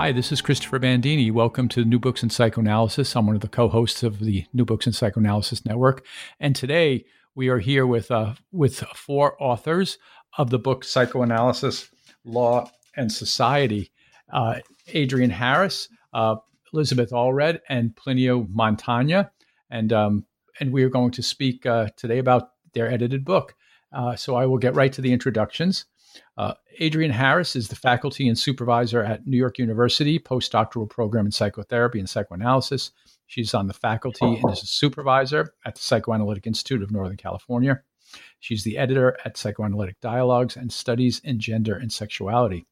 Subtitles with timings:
[0.00, 1.30] Hi, this is Christopher Bandini.
[1.30, 3.14] Welcome to New Books in Psychoanalysis.
[3.14, 6.06] I'm one of the co-hosts of the New Books in Psychoanalysis Network,
[6.40, 7.04] and today
[7.34, 9.98] we are here with uh, with four authors
[10.38, 11.90] of the book Psychoanalysis,
[12.24, 13.92] Law, and Society:
[14.32, 14.60] uh,
[14.94, 16.36] Adrienne Harris, uh,
[16.72, 19.28] Elizabeth Allured, and Plinio Montagna,
[19.68, 20.24] and um,
[20.60, 23.54] and we are going to speak uh, today about their edited book.
[23.92, 25.84] Uh, so I will get right to the introductions.
[26.36, 31.32] Uh, Adrienne Harris is the faculty and supervisor at New York University postdoctoral program in
[31.32, 32.92] psychotherapy and psychoanalysis.
[33.26, 37.82] She's on the faculty and is a supervisor at the Psychoanalytic Institute of Northern California.
[38.40, 42.66] She's the editor at Psychoanalytic Dialogues and Studies in Gender and Sexuality.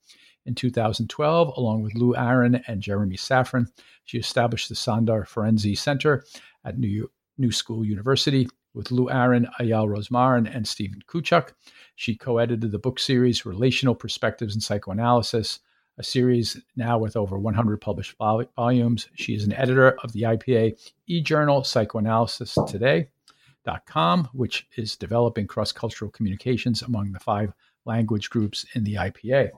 [0.46, 3.66] In 2012, along with Lou Aron and Jeremy Safran,
[4.04, 6.24] she established the Sandor Ferenczi Center
[6.64, 11.52] at New, New School University with Lou Aron, Eyal Rozmarin, and Stephen Kuchuk.
[11.96, 15.60] She co edited the book series Relational Perspectives in Psychoanalysis,
[15.98, 19.08] a series now with over 100 published volumes.
[19.14, 25.72] She is an editor of the IPA e journal Psychoanalysis Today.com, which is developing cross
[25.72, 27.52] cultural communications among the five
[27.84, 29.50] language groups in the IPA.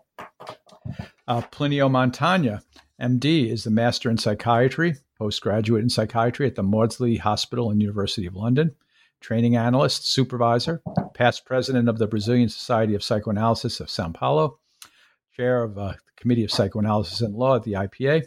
[1.29, 2.62] Uh, Plinio Montagna,
[3.01, 8.27] MD, is the Master in Psychiatry, postgraduate in Psychiatry at the Maudsley Hospital and University
[8.27, 8.75] of London
[9.21, 10.83] training analyst, supervisor,
[11.15, 14.59] past president of the Brazilian Society of Psychoanalysis of Sao Paulo,
[15.37, 18.25] chair of uh, the Committee of Psychoanalysis and Law at the IPA,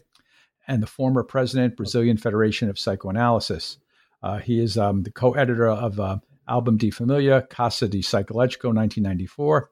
[0.68, 3.78] and the former president, Brazilian Federation of Psychoanalysis.
[4.22, 8.74] Uh, he is um, the co editor of uh, Album de Familia, Casa de Psychologico,
[8.74, 9.70] 1994,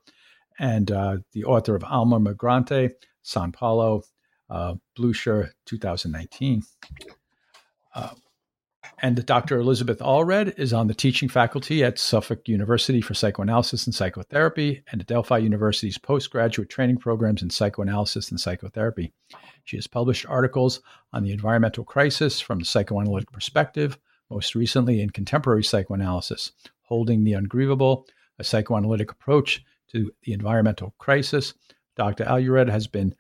[0.60, 2.92] and uh, the author of Alma Migrante,
[3.22, 4.04] Sao Paulo,
[4.50, 6.64] uh, Blucher, 2019.
[9.00, 9.60] And Dr.
[9.60, 15.02] Elizabeth Allured is on the teaching faculty at Suffolk University for Psychoanalysis and Psychotherapy and
[15.02, 19.14] Adelphi University's postgraduate training programs in psychoanalysis and psychotherapy.
[19.64, 20.82] She has published articles
[21.14, 23.98] on the environmental crisis from the psychoanalytic perspective,
[24.30, 26.52] most recently in Contemporary Psychoanalysis,
[26.84, 28.06] Holding the Ungrievable,
[28.40, 31.54] a psychoanalytic approach to the environmental crisis.
[31.96, 32.24] Dr.
[32.28, 33.16] Allured has been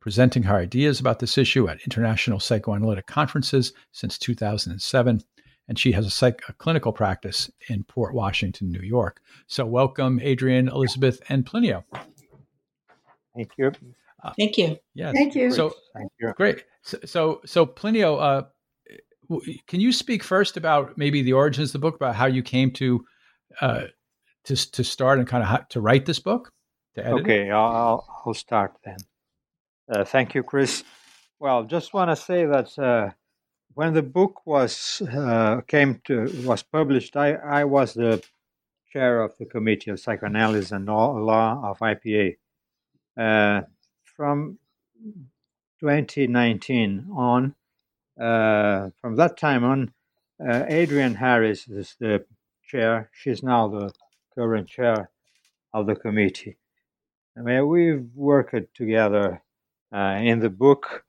[0.00, 5.22] presenting her ideas about this issue at international psychoanalytic conferences since 2007.
[5.68, 9.20] And she has a, psych- a clinical practice in Port Washington, New York.
[9.46, 11.84] So, welcome, Adrienne, Elizabeth, and Plinio.
[13.36, 13.72] Thank you.
[14.22, 14.76] Uh, Thank you.
[14.94, 15.14] Yes.
[15.14, 15.52] Thank you.
[15.52, 16.32] So, Thank you.
[16.36, 16.64] great.
[16.82, 18.42] So, so, so Plinio, uh,
[19.66, 22.72] can you speak first about maybe the origins of the book, about how you came
[22.72, 23.04] to
[23.60, 23.84] uh,
[24.44, 26.50] to to start and kind of how, to write this book?
[26.96, 27.52] To edit Okay, it?
[27.52, 28.96] I'll, I'll start then.
[29.90, 30.84] Uh, thank you, Chris.
[31.40, 33.10] Well, just want to say that uh,
[33.74, 38.22] when the book was uh, came to was published, I, I was the
[38.92, 42.36] chair of the committee of psychoanalysis and law of IPA.
[43.18, 43.62] Uh,
[44.04, 44.58] from
[45.80, 47.56] 2019 on,
[48.20, 49.92] uh, from that time on,
[50.40, 52.24] Adrienne Harris is the
[52.64, 53.10] chair.
[53.12, 53.92] She's now the
[54.36, 55.10] current chair
[55.74, 56.58] of the committee.
[57.36, 59.42] I mean, we've worked together
[59.92, 61.04] in the book.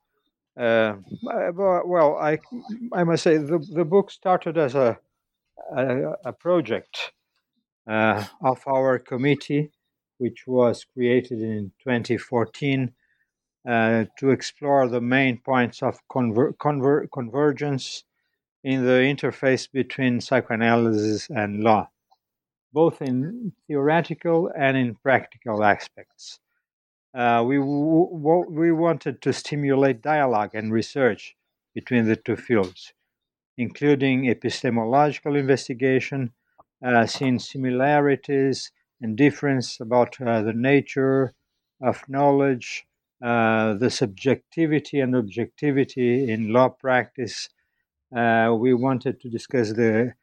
[0.58, 2.38] Uh, well, I
[2.92, 4.98] I must say the the book started as a
[5.76, 7.12] a, a project
[7.86, 9.70] uh, of our committee,
[10.18, 12.92] which was created in 2014
[13.68, 18.04] uh, to explore the main points of conver- conver- convergence
[18.64, 21.88] in the interface between psychoanalysis and law,
[22.72, 26.38] both in theoretical and in practical aspects.
[27.14, 31.36] Uh, we, w- we wanted to stimulate dialogue and research
[31.74, 32.92] between the two fields,
[33.58, 36.32] including epistemological investigation,
[36.84, 41.32] uh, seeing similarities and difference about uh, the nature
[41.82, 42.86] of knowledge,
[43.22, 47.48] uh, the subjectivity and objectivity in law practice.
[48.14, 50.14] Uh, we wanted to discuss the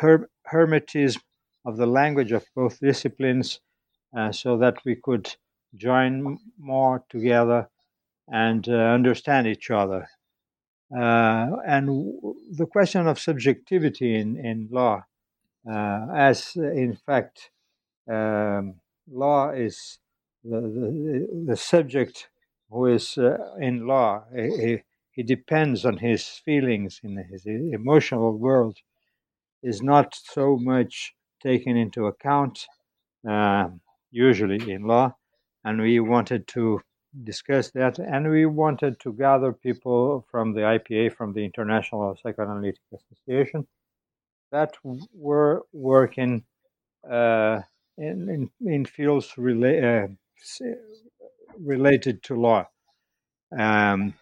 [0.00, 1.22] her- hermetism
[1.64, 3.60] of the language of both disciplines
[4.16, 5.36] uh, so that we could
[5.76, 7.68] join more together
[8.28, 10.08] and uh, understand each other.
[10.94, 15.02] Uh, and w- the question of subjectivity in, in law,
[15.70, 17.50] uh, as in fact,
[18.10, 18.74] um,
[19.10, 19.98] law is
[20.44, 22.28] the, the, the, subject
[22.68, 24.82] who is uh, in law, he,
[25.12, 28.76] he depends on his feelings in his emotional world,
[29.62, 32.66] is not so much taken into account,
[33.28, 33.68] uh,
[34.10, 35.14] usually in law
[35.64, 36.80] and we wanted to
[37.24, 42.80] discuss that and we wanted to gather people from the IPA from the International Psychoanalytic
[42.94, 43.66] Association
[44.50, 44.74] that
[45.14, 46.44] were working
[47.10, 47.60] uh,
[47.98, 50.64] in, in, in fields rela- uh,
[51.58, 52.66] related to law.
[53.58, 54.14] Um,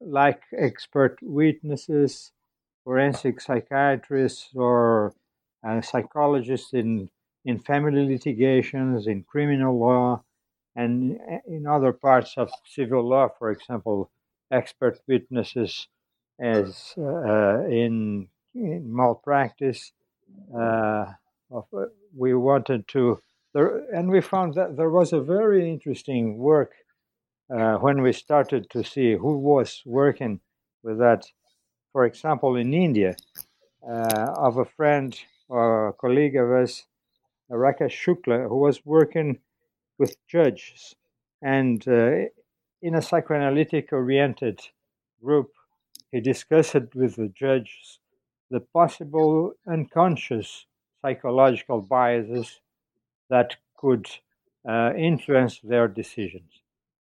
[0.00, 2.30] like expert witnesses,
[2.84, 5.12] forensic psychiatrists, or
[5.66, 7.10] uh, psychologists in,
[7.44, 10.22] in family litigations, in criminal law,
[10.78, 14.10] and in other parts of civil law, for example,
[14.52, 15.88] expert witnesses
[16.40, 19.92] as uh, in, in malpractice.
[20.56, 21.06] Uh,
[22.16, 23.20] we wanted to,
[23.54, 26.72] there, and we found that there was a very interesting work
[27.52, 30.38] uh, when we started to see who was working
[30.84, 31.26] with that.
[31.92, 33.16] For example, in India,
[33.82, 36.84] uh, of a friend or a colleague of us,
[37.50, 39.38] Rakesh Shukla, who was working
[39.98, 40.94] with judges
[41.42, 42.26] and uh,
[42.82, 44.60] in a psychoanalytic oriented
[45.22, 45.52] group,
[46.12, 48.00] he discussed with the judges
[48.50, 50.66] the possible unconscious
[51.02, 52.60] psychological biases
[53.30, 54.06] that could
[54.68, 56.62] uh, influence their decisions.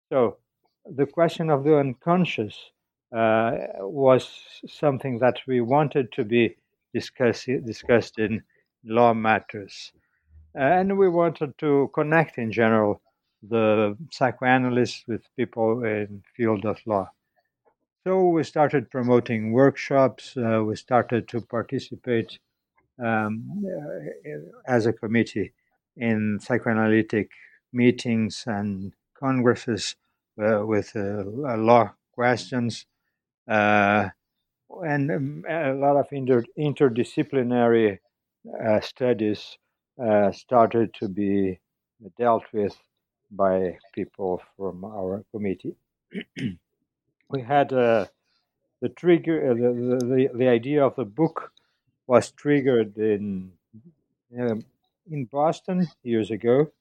[0.09, 0.37] So,
[0.85, 2.71] the question of the unconscious
[3.15, 4.29] uh, was
[4.67, 6.57] something that we wanted to be
[6.93, 8.43] discuss, discussed in
[8.83, 9.91] law matters.
[10.55, 13.01] And we wanted to connect in general
[13.43, 17.11] the psychoanalysts with people in field of law.
[18.05, 20.35] So we started promoting workshops.
[20.37, 22.39] Uh, we started to participate
[23.03, 25.53] um, uh, as a committee
[25.97, 27.31] in psychoanalytic
[27.73, 29.95] meetings and congresses
[30.41, 31.23] uh, with uh,
[31.57, 32.85] law questions
[33.49, 34.09] uh,
[34.85, 37.99] and um, a lot of inter- interdisciplinary
[40.01, 41.59] uh, started to be
[42.17, 42.75] dealt with
[43.31, 45.75] by people from our committee.
[47.29, 48.05] we had uh,
[48.81, 51.51] the trigger, uh, the, the, the idea of the book
[52.07, 53.51] was triggered in
[54.37, 54.55] uh,
[55.09, 56.71] in Boston years ago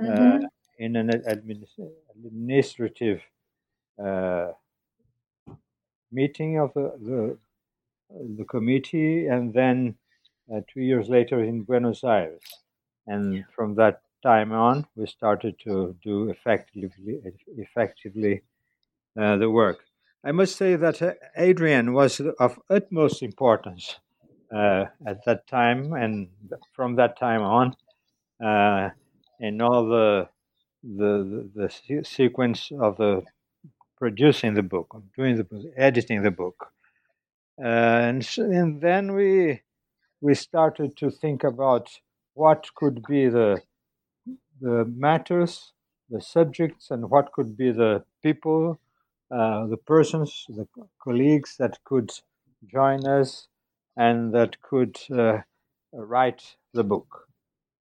[0.00, 0.44] uh, mm-hmm.
[0.78, 3.20] in an administrative
[4.02, 4.48] uh,
[6.10, 7.38] meeting of the, the,
[8.38, 9.96] the committee, and then
[10.52, 12.42] uh, two years later in Buenos Aires.
[13.06, 17.20] And from that time on, we started to do effectively,
[17.56, 18.42] effectively
[19.18, 19.84] uh, the work.
[20.24, 23.96] I must say that uh, Adrienne was of utmost importance
[24.54, 26.28] uh, at that time, and
[26.72, 27.76] from that time on,
[28.44, 28.90] uh,
[29.40, 30.28] in all the
[30.82, 33.22] the, the, the sequence of the
[33.96, 36.72] producing the book, doing the editing the book,
[37.62, 39.60] uh, and, and then we
[40.20, 41.88] we started to think about
[42.34, 43.62] what could be the
[44.60, 45.72] the matters,
[46.10, 48.80] the subjects, and what could be the people,
[49.30, 50.66] uh, the persons, the
[51.02, 52.10] colleagues that could
[52.66, 53.46] join us
[53.96, 55.38] and that could uh,
[55.92, 57.28] write the book.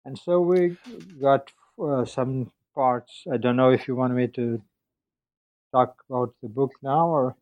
[0.04, 0.76] And so we
[1.20, 3.24] got uh, some parts.
[3.32, 4.62] I don't know if you want me to
[5.72, 7.36] talk about the book now or.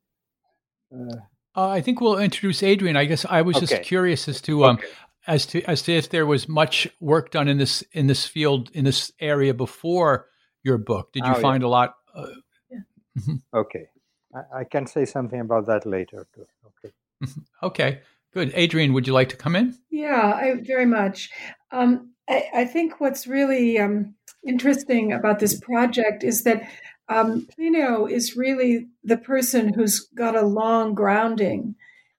[1.55, 2.97] Uh, I think we'll introduce Adrienne.
[2.97, 3.67] I guess I was okay.
[3.67, 4.87] just curious as to um, okay
[5.27, 8.71] as to as to if there was much work done in this in this field
[8.75, 10.27] in this area before
[10.63, 11.13] your book.
[11.13, 11.69] Did you oh, find yeah.
[11.69, 11.95] a lot?
[12.15, 12.27] Uh,
[12.71, 12.79] yeah.
[13.19, 13.35] Mm-hmm.
[13.55, 13.89] Okay,
[14.35, 16.47] I, I, can say something about that later too.
[16.67, 16.95] Okay.
[17.25, 17.67] Mm-hmm.
[17.67, 18.01] okay.
[18.33, 18.55] Good.
[18.55, 19.77] Adrienne, would you like to come in?
[19.91, 21.31] Yeah, I, very much.
[21.71, 24.15] Um, I, I, think what's really um,
[24.47, 26.67] interesting about this project is that
[27.09, 31.75] um, Plinio is really the person who's got a long grounding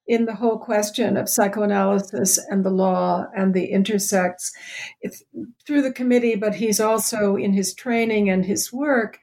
[0.05, 4.51] in the whole question of psychoanalysis and the law and the intersects
[5.01, 5.23] it's
[5.65, 9.19] through the committee, but he's also in his training and his work,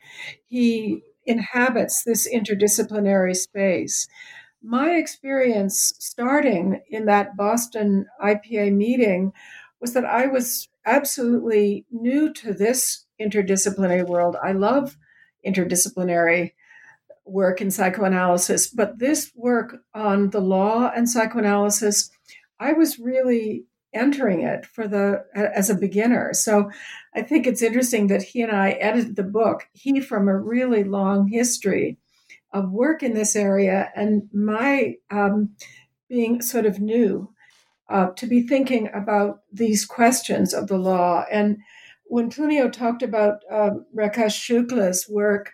[0.47, 4.09] he inhabits this interdisciplinary space.
[4.62, 9.33] My experience starting in that Boston IPA meeting
[9.81, 14.37] was that I was absolutely new to this interdisciplinary world.
[14.43, 14.97] I love
[15.47, 16.52] interdisciplinary
[17.25, 22.11] work in psychoanalysis, but this work on the law and psychoanalysis,
[22.59, 26.32] I was really entering it for the as a beginner.
[26.32, 26.70] So
[27.14, 29.68] I think it's interesting that he and I edited the book.
[29.73, 31.99] He from a really long history
[32.52, 35.50] of work in this area, and my um,
[36.09, 37.32] being sort of new
[37.88, 41.25] uh, to be thinking about these questions of the law.
[41.30, 41.59] And
[42.11, 45.52] when Plinio talked about uh, Rakesh Shukla's work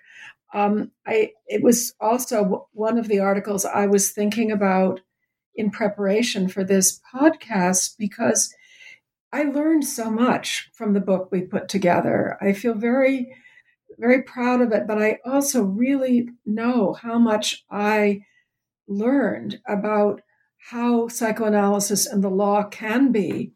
[0.54, 5.00] um, I it was also one of the articles I was thinking about
[5.54, 8.54] in preparation for this podcast because
[9.32, 12.38] I learned so much from the book we put together.
[12.40, 13.34] I feel very
[13.98, 18.22] very proud of it, but I also really know how much I
[18.86, 20.20] learned about
[20.70, 23.52] how psychoanalysis and the law can be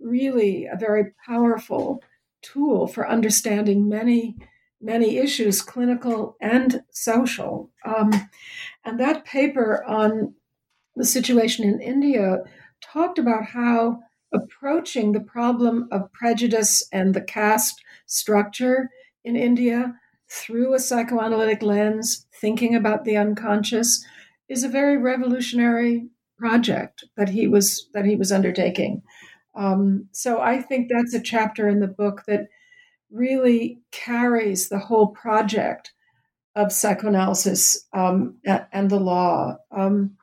[0.00, 2.02] really a very powerful
[2.42, 4.36] tool for understanding many
[4.80, 7.70] many issues, clinical and social.
[7.84, 8.10] Um,
[8.84, 10.34] and that paper on
[10.96, 12.38] the situation in India
[12.80, 14.00] talked about how
[14.32, 18.88] approaching the problem of prejudice and the caste structure
[19.24, 19.94] in India
[20.28, 24.04] through a psychoanalytic lens, thinking about the unconscious,
[24.48, 29.02] is a very revolutionary project that he was that he was undertaking.
[29.54, 32.48] Um, so I think that's a chapter in the book that
[33.10, 35.92] really carries the whole project
[36.54, 38.36] of psychoanalysis um,
[38.72, 39.56] and the law.
[39.70, 40.16] Um,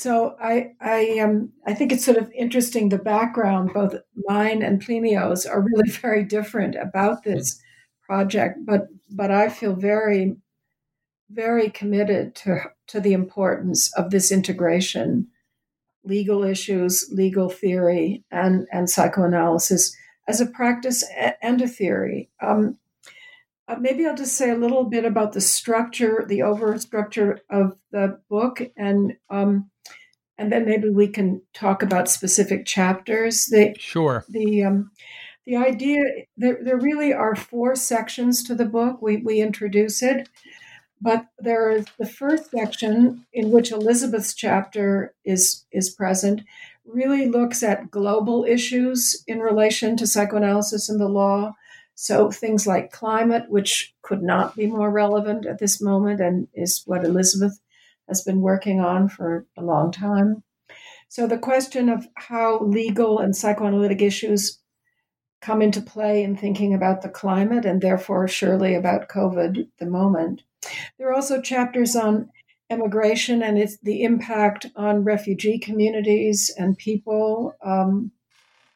[0.00, 3.94] so I I um I think it's sort of interesting the background both
[4.28, 7.60] mine and Plinio's are really very different about this
[8.02, 10.36] project but but I feel very
[11.30, 15.28] very committed to to the importance of this integration
[16.04, 19.94] legal issues legal theory and and psychoanalysis
[20.28, 21.04] as a practice
[21.42, 22.78] and a theory um,
[23.70, 27.76] uh, maybe I'll just say a little bit about the structure, the over structure of
[27.92, 29.70] the book, and um,
[30.36, 33.46] and then maybe we can talk about specific chapters.
[33.46, 34.24] The, sure.
[34.28, 34.90] The um,
[35.46, 36.00] the idea
[36.36, 39.00] there, there really are four sections to the book.
[39.00, 40.28] We we introduce it,
[41.00, 46.42] but there is the first section in which Elizabeth's chapter is is present.
[46.84, 51.54] Really looks at global issues in relation to psychoanalysis and the law.
[51.94, 56.82] So things like climate, which could not be more relevant at this moment, and is
[56.86, 57.60] what Elizabeth
[58.08, 60.42] has been working on for a long time.
[61.08, 64.60] So the question of how legal and psychoanalytic issues
[65.40, 70.42] come into play in thinking about the climate and therefore surely about COVID the moment.
[70.98, 72.30] There are also chapters on
[72.70, 78.12] immigration and its the impact on refugee communities and people, um,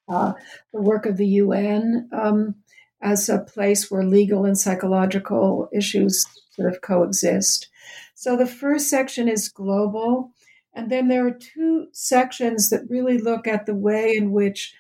[0.09, 0.33] uh,
[0.73, 2.57] the work of the UN um,
[3.01, 7.69] as a place where legal and psychological issues sort of coexist.
[8.15, 10.33] So the first section is global.
[10.75, 14.75] And then there are two sections that really look at the way in which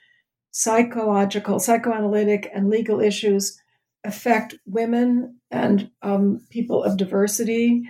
[0.50, 3.61] psychological, psychoanalytic, and legal issues
[4.04, 7.82] affect women and um, people of diversity.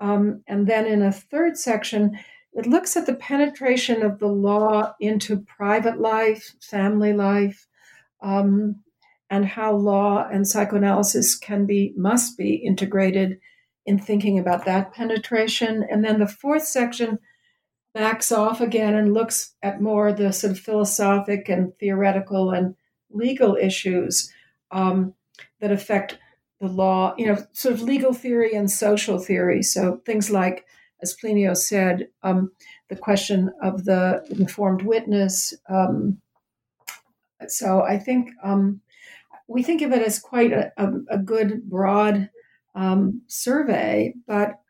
[0.00, 2.18] Um, and then in a third section,
[2.52, 7.66] it looks at the penetration of the law into private life, family life,
[8.20, 8.82] um,
[9.30, 13.38] and how law and psychoanalysis can be, must be integrated
[13.86, 15.86] in thinking about that penetration.
[15.90, 17.18] And then the fourth section
[17.94, 22.74] backs off again and looks at more the sort of philosophic and theoretical and
[23.10, 24.32] legal issues
[24.70, 25.14] um,
[25.60, 26.18] that affect
[26.62, 29.64] the law, you know, sort of legal theory and social theory.
[29.64, 30.64] So things like,
[31.02, 32.52] as Plinio said, um,
[32.88, 35.52] the question of the informed witness.
[35.68, 36.18] Um,
[37.48, 38.80] so I think um,
[39.48, 42.30] we think of it as quite a, a, a good, broad
[42.76, 44.60] um, survey, but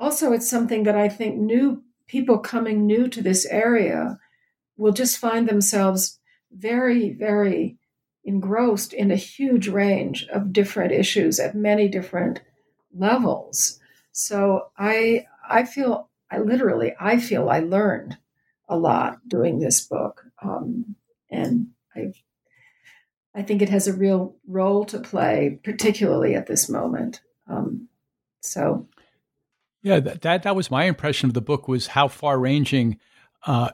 [0.00, 4.18] also it's something that I think new people coming new to this area
[4.76, 6.18] will just find themselves
[6.50, 7.78] very, very
[8.30, 12.40] engrossed in a huge range of different issues at many different
[12.94, 13.80] levels.
[14.12, 18.18] So I I feel I literally I feel I learned
[18.68, 20.94] a lot doing this book, um,
[21.28, 22.12] and I
[23.34, 27.22] I think it has a real role to play, particularly at this moment.
[27.48, 27.88] Um,
[28.42, 28.86] so
[29.82, 32.98] yeah, that, that, that was my impression of the book was how far ranging
[33.44, 33.70] uh,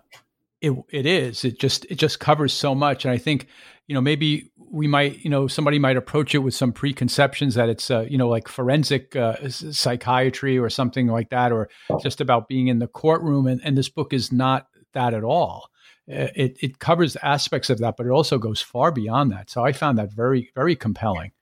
[0.60, 1.44] it it is.
[1.44, 3.46] It just it just covers so much, and I think
[3.86, 7.68] you know maybe we might you know somebody might approach it with some preconceptions that
[7.68, 11.68] it's uh, you know like forensic uh, psychiatry or something like that, or
[12.02, 15.70] just about being in the courtroom, and, and this book is not that at all.
[16.10, 19.50] Uh, it it covers aspects of that, but it also goes far beyond that.
[19.50, 21.32] So I found that very very compelling,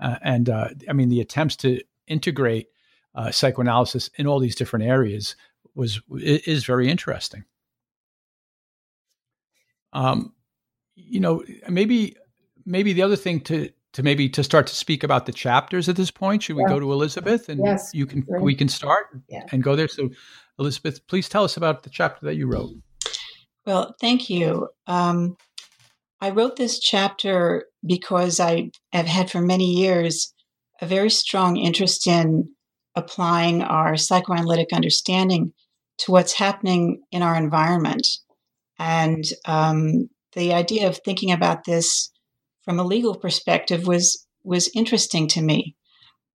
[0.00, 2.68] uh, and uh, I mean the attempts to integrate
[3.14, 5.36] uh, psychoanalysis in all these different areas
[5.74, 7.44] was is very interesting.
[9.96, 10.32] Um,
[10.94, 12.16] you know, maybe
[12.64, 15.96] maybe the other thing to to maybe to start to speak about the chapters at
[15.96, 16.42] this point.
[16.42, 16.68] Should we yeah.
[16.68, 19.44] go to Elizabeth and yes, you can we can start yeah.
[19.52, 19.88] and go there.
[19.88, 20.10] So,
[20.58, 22.72] Elizabeth, please tell us about the chapter that you wrote.
[23.64, 24.68] Well, thank you.
[24.86, 25.36] Um,
[26.20, 30.32] I wrote this chapter because I have had for many years
[30.80, 32.50] a very strong interest in
[32.94, 35.52] applying our psychoanalytic understanding
[35.98, 38.06] to what's happening in our environment.
[38.78, 42.10] And um, the idea of thinking about this
[42.64, 45.74] from a legal perspective was was interesting to me.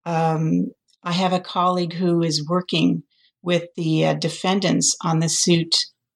[0.06, 0.72] Um,
[1.04, 3.04] I have a colleague who is working
[3.42, 5.76] with the uh, defendants on the suit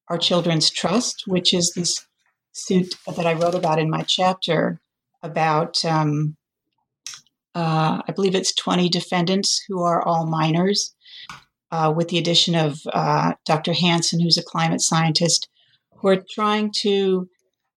[0.10, 2.06] Our Children's Trust, which is this
[2.52, 4.82] suit that I wrote about in my chapter
[5.24, 6.36] about um,
[7.56, 10.94] uh, I believe it's 20 defendants who are all minors,
[11.72, 13.74] uh, with the addition of uh, Dr.
[13.74, 15.48] Hansen, who's a climate scientist,
[16.06, 17.28] who are trying to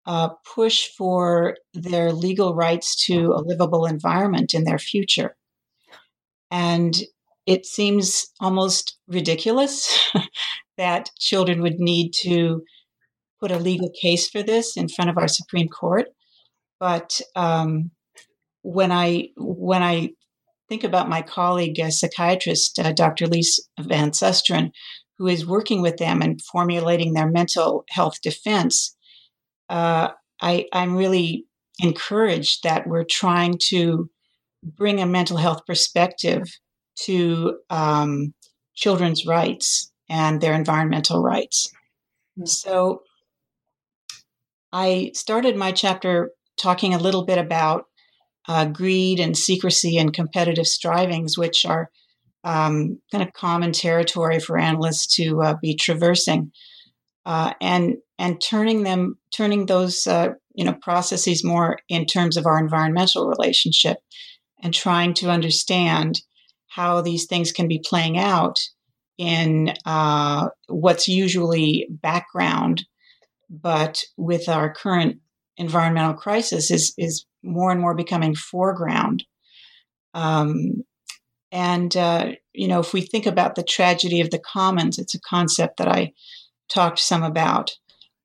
[0.04, 5.34] uh, push for their legal rights to a livable environment in their future.
[6.50, 6.94] And
[7.46, 10.12] it seems almost ridiculous
[10.76, 12.62] that children would need to
[13.40, 16.08] put a legal case for this in front of our Supreme Court.
[16.78, 17.92] But um,
[18.60, 20.10] when I when I
[20.68, 23.26] think about my colleague, a psychiatrist, uh, Dr.
[23.26, 24.70] Lise Van Susteren,
[25.18, 28.96] who is working with them and formulating their mental health defense,
[29.68, 30.08] uh,
[30.40, 31.46] I, I'm really
[31.80, 34.08] encouraged that we're trying to
[34.62, 36.44] bring a mental health perspective
[37.04, 38.34] to um,
[38.74, 41.70] children's rights and their environmental rights.
[42.38, 42.46] Mm-hmm.
[42.46, 43.02] So
[44.72, 47.84] I started my chapter talking a little bit about
[48.48, 51.90] uh, greed and secrecy and competitive strivings, which are
[52.44, 56.52] um, kind of common territory for analysts to uh, be traversing,
[57.26, 62.46] uh, and and turning them turning those uh, you know processes more in terms of
[62.46, 63.98] our environmental relationship,
[64.62, 66.20] and trying to understand
[66.68, 68.56] how these things can be playing out
[69.18, 72.84] in uh, what's usually background,
[73.50, 75.16] but with our current
[75.56, 79.24] environmental crisis is is more and more becoming foreground.
[80.14, 80.84] Um,
[81.50, 85.20] and uh, you know, if we think about the tragedy of the commons, it's a
[85.20, 86.12] concept that I
[86.68, 87.70] talked some about.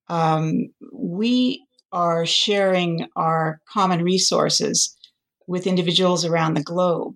[0.09, 4.95] Um, we are sharing our common resources
[5.47, 7.15] with individuals around the globe,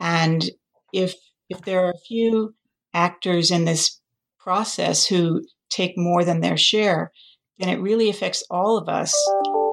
[0.00, 0.50] and
[0.92, 1.14] if
[1.48, 2.54] if there are a few
[2.94, 4.00] actors in this
[4.38, 7.12] process who take more than their share,
[7.58, 9.14] then it really affects all of us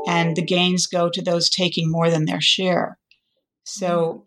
[0.07, 2.97] and the gains go to those taking more than their share.
[3.63, 4.25] So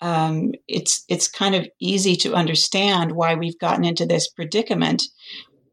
[0.00, 5.02] um, it's it's kind of easy to understand why we've gotten into this predicament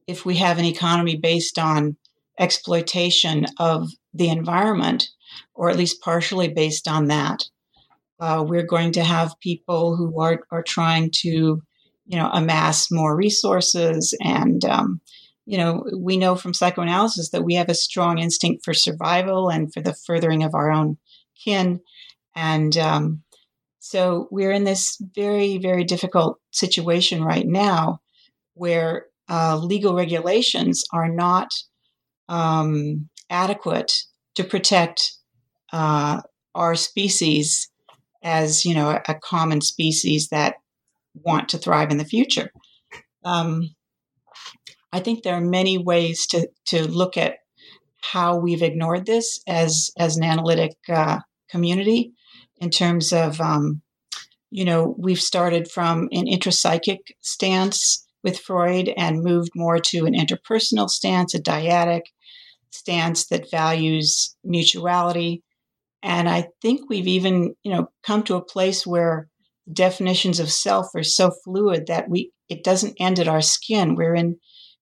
[0.06, 1.98] if we have an economy based on
[2.40, 5.10] exploitation of the environment,
[5.54, 7.44] or at least partially based on that.
[8.20, 11.62] Uh, we're going to have people who are are trying to,
[12.06, 15.02] you know, amass more resources and um,
[15.48, 19.74] you know, we know from psychoanalysis that we have a strong instinct for survival and
[19.74, 20.98] for the furthering of our own
[21.42, 21.80] kin.
[22.36, 23.24] And um,
[23.88, 28.02] so we're in this very, very difficult situation right now
[28.54, 31.54] where uh, legal regulations are not
[32.28, 33.94] um, adequate
[34.36, 35.14] to protect
[35.72, 36.20] uh,
[36.54, 37.72] our species
[38.22, 40.56] as, you know, a, common species that
[41.14, 42.52] want to thrive in the future.
[43.24, 43.74] Um,
[44.92, 47.38] I think there are many ways to to look at
[48.02, 51.20] how we've ignored this as as an analytic uh,
[51.50, 52.14] community
[52.60, 53.82] in terms of um,
[54.50, 60.14] you know we've started from an intrapsychic stance with Freud and moved more to an
[60.14, 62.02] interpersonal stance, a dyadic
[62.72, 65.44] stance that values mutuality.
[66.04, 69.30] And I think we've even, you know, come to a place where
[69.72, 73.96] definitions of self are so fluid that we it doesn't end at our skin.
[73.96, 74.38] We're in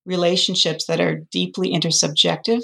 [0.06, 2.62] relationships that are deeply intersubjective.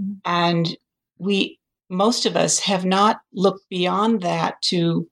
[0.00, 0.12] Mm-hmm.
[0.24, 0.76] And
[1.18, 1.59] we,
[1.90, 5.08] most of us, have not looked beyond that to,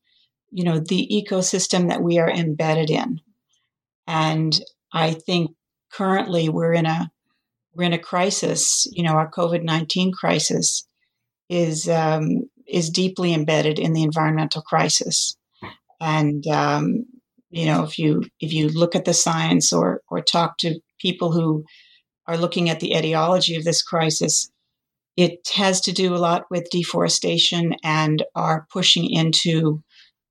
[0.50, 3.20] you know, the ecosystem that we are embedded in.
[4.06, 4.58] And
[4.92, 5.50] I think
[5.92, 7.10] currently we're in a
[7.74, 8.86] we're in a crisis.
[8.92, 10.86] You know, our COVID nineteen crisis
[11.48, 15.36] is um, is deeply embedded in the environmental crisis,
[16.00, 17.04] and um,
[17.50, 21.32] you know, if you if you look at the science or or talk to people
[21.32, 21.64] who
[22.26, 24.50] are looking at the etiology of this crisis,
[25.18, 29.82] it has to do a lot with deforestation and are pushing into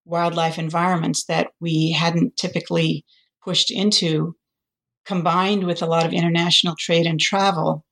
[0.06, 3.04] wildlife environments that we hadn't typically
[3.44, 4.34] pushed into,
[5.06, 7.84] combined with a lot of international trade and travel.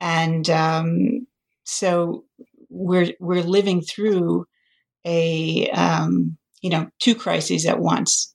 [0.00, 1.26] And um,
[1.62, 2.24] so
[2.68, 4.44] we're we're living through
[5.06, 8.34] a um, you know two crises at once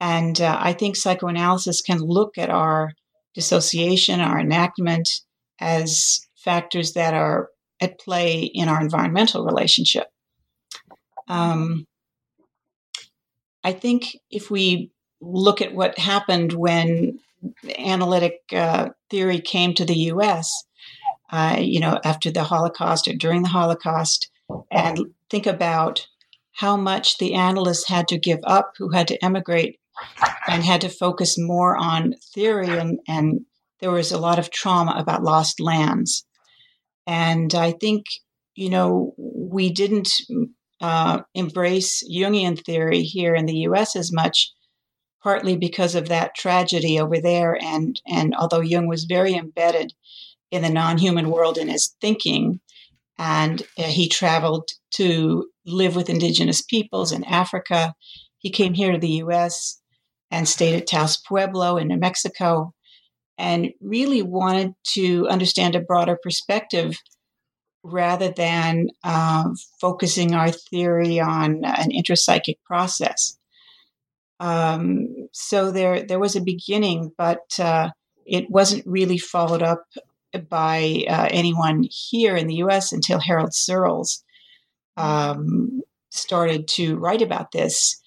[0.00, 2.92] and uh, I think psychoanalysis can look at our
[3.34, 5.08] dissociation, our enactment,
[5.58, 10.06] as factors that are at play in our environmental relationship.
[11.28, 11.86] Um,
[13.62, 17.18] I think if we look at what happened when
[17.78, 20.64] analytic uh, theory came to the U.S.,
[21.30, 24.30] uh, you know, after the Holocaust or during the Holocaust,
[24.70, 26.06] and think about
[26.52, 29.78] how much the analysts had to give up who had to emigrate
[30.46, 33.44] and had to focus more on theory and, and
[33.80, 36.24] there was a lot of trauma about lost lands.
[37.06, 38.06] And I think,
[38.54, 40.10] you know, we didn't
[40.80, 43.96] uh, embrace Jungian theory here in the U.S.
[43.96, 44.52] as much,
[45.22, 47.56] partly because of that tragedy over there.
[47.62, 49.92] And and although Jung was very embedded
[50.50, 52.60] in the non-human world in his thinking,
[53.18, 57.94] and uh, he traveled to live with indigenous peoples in Africa.
[58.38, 59.80] He came here to the U.S.
[60.30, 62.72] and stayed at Taos Pueblo in New Mexico,
[63.38, 66.96] and really wanted to understand a broader perspective
[67.82, 69.48] rather than uh,
[69.80, 73.38] focusing our theory on an intrapsychic process.
[74.40, 77.90] Um, so there, there was a beginning, but uh,
[78.26, 79.84] it wasn't really followed up
[80.48, 82.92] by uh, anyone here in the U.S.
[82.92, 84.22] until Harold Searles
[84.96, 88.00] um, started to write about this.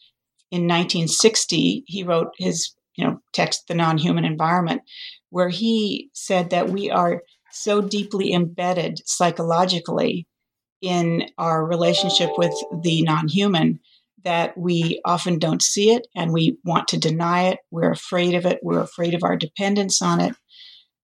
[0.51, 4.81] In 1960, he wrote his you know text, "The Non-Human Environment,"
[5.29, 10.27] where he said that we are so deeply embedded psychologically
[10.81, 13.79] in our relationship with the non-human
[14.23, 17.59] that we often don't see it and we want to deny it.
[17.71, 18.59] We're afraid of it.
[18.61, 20.35] We're afraid of our dependence on it.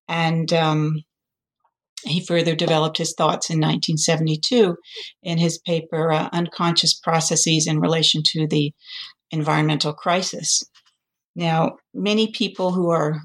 [0.08, 1.04] And um,
[2.04, 4.76] he further developed his thoughts in 1972
[5.24, 8.74] in his paper, uh, Unconscious Processes in Relation to the
[9.32, 10.64] Environmental Crisis.
[11.36, 13.22] Now, many people who are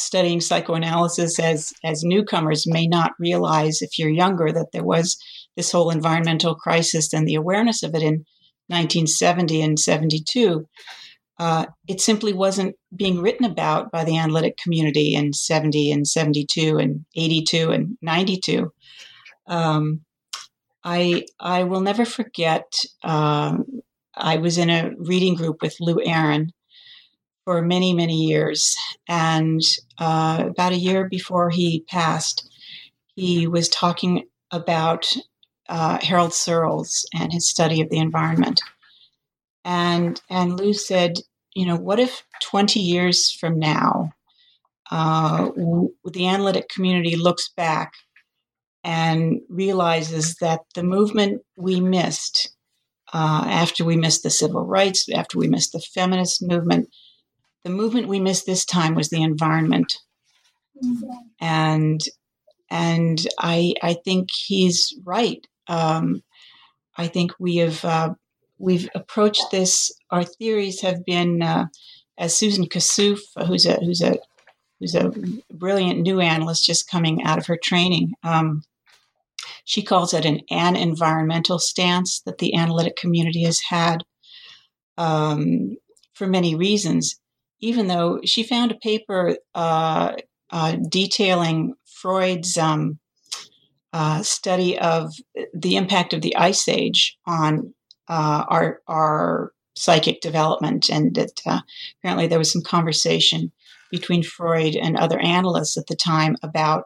[0.00, 5.16] studying psychoanalysis as, as newcomers may not realize, if you're younger, that there was
[5.56, 8.24] this whole environmental crisis and the awareness of it in
[8.68, 10.66] 1970 and 72
[11.40, 16.76] uh, it simply wasn't being written about by the analytic community in 70 and 72
[16.76, 18.70] and 82 and 92.
[19.46, 20.02] Um,
[20.84, 22.70] I I will never forget.
[23.02, 23.64] Um,
[24.14, 26.52] I was in a reading group with Lou Aron
[27.44, 28.76] for many many years,
[29.08, 29.60] and
[29.98, 32.48] uh, about a year before he passed,
[33.14, 35.12] he was talking about
[35.68, 38.60] uh, Harold Searles and his study of the environment.
[39.64, 41.14] And and Lou said,
[41.54, 44.12] you know, what if 20 years from now,
[44.90, 45.50] uh,
[46.04, 47.92] the analytic community looks back
[48.82, 52.54] and realizes that the movement we missed
[53.12, 56.88] uh, after we missed the civil rights, after we missed the feminist movement,
[57.64, 59.98] the movement we missed this time was the environment.
[60.82, 61.10] Mm-hmm.
[61.40, 62.00] And
[62.70, 65.46] and I I think he's right.
[65.68, 66.22] Um,
[66.96, 68.14] I think we have uh,
[68.58, 69.92] we've approached this.
[70.10, 71.66] Our theories have been, uh,
[72.18, 74.16] as Susan Kassouf, who's a who's a
[74.78, 75.12] who's a
[75.52, 78.14] brilliant new analyst just coming out of her training.
[78.22, 78.62] Um,
[79.64, 84.04] she calls it an an environmental stance that the analytic community has had
[84.96, 85.76] um,
[86.14, 87.19] for many reasons.
[87.60, 90.16] Even though she found a paper uh,
[90.50, 92.98] uh, detailing Freud's um,
[93.92, 95.12] uh, study of
[95.54, 97.74] the impact of the Ice Age on
[98.08, 101.60] uh, our our psychic development, and that uh,
[101.98, 103.52] apparently there was some conversation
[103.90, 106.84] between Freud and other analysts at the time about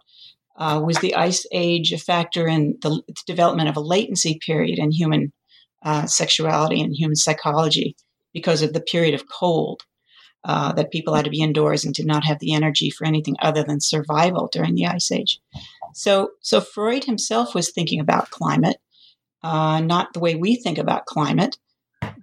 [0.56, 4.90] uh, was the ice age a factor in the development of a latency period in
[4.90, 5.32] human
[6.06, 7.94] sexuality and human psychology
[8.32, 9.82] because of the period of cold.
[10.44, 13.34] Uh, that people had to be indoors and did not have the energy for anything
[13.40, 15.40] other than survival during the ice age.
[15.94, 18.76] So, so Freud himself was thinking about climate,
[19.42, 21.56] uh, not the way we think about climate,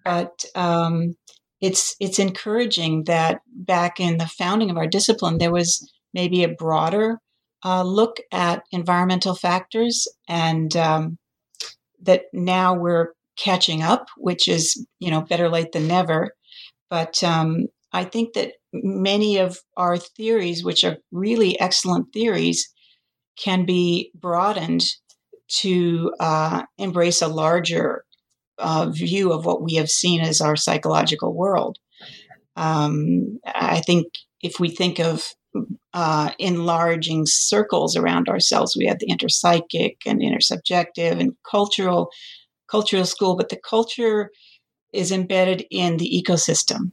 [0.06, 1.16] but um,
[1.62, 6.50] it's it's encouraging that back in the founding of our discipline, there was maybe a
[6.50, 7.20] broader
[7.64, 11.18] uh, look at environmental factors, and um,
[12.02, 16.36] that now we're catching up, which is you know better late than never.
[16.90, 22.72] But um, I think that many of our theories, which are really excellent theories,
[23.38, 24.84] can be broadened
[25.60, 28.06] to uh, embrace a larger
[28.58, 31.78] uh, view of what we have seen as our psychological world.
[32.56, 34.08] Um, I think
[34.42, 35.34] if we think of
[35.94, 42.10] uh, enlarging circles around ourselves, we have the interpsychic and intersubjective and cultural
[42.70, 44.32] cultural school, but the culture
[44.94, 46.92] is embedded in the ecosystem.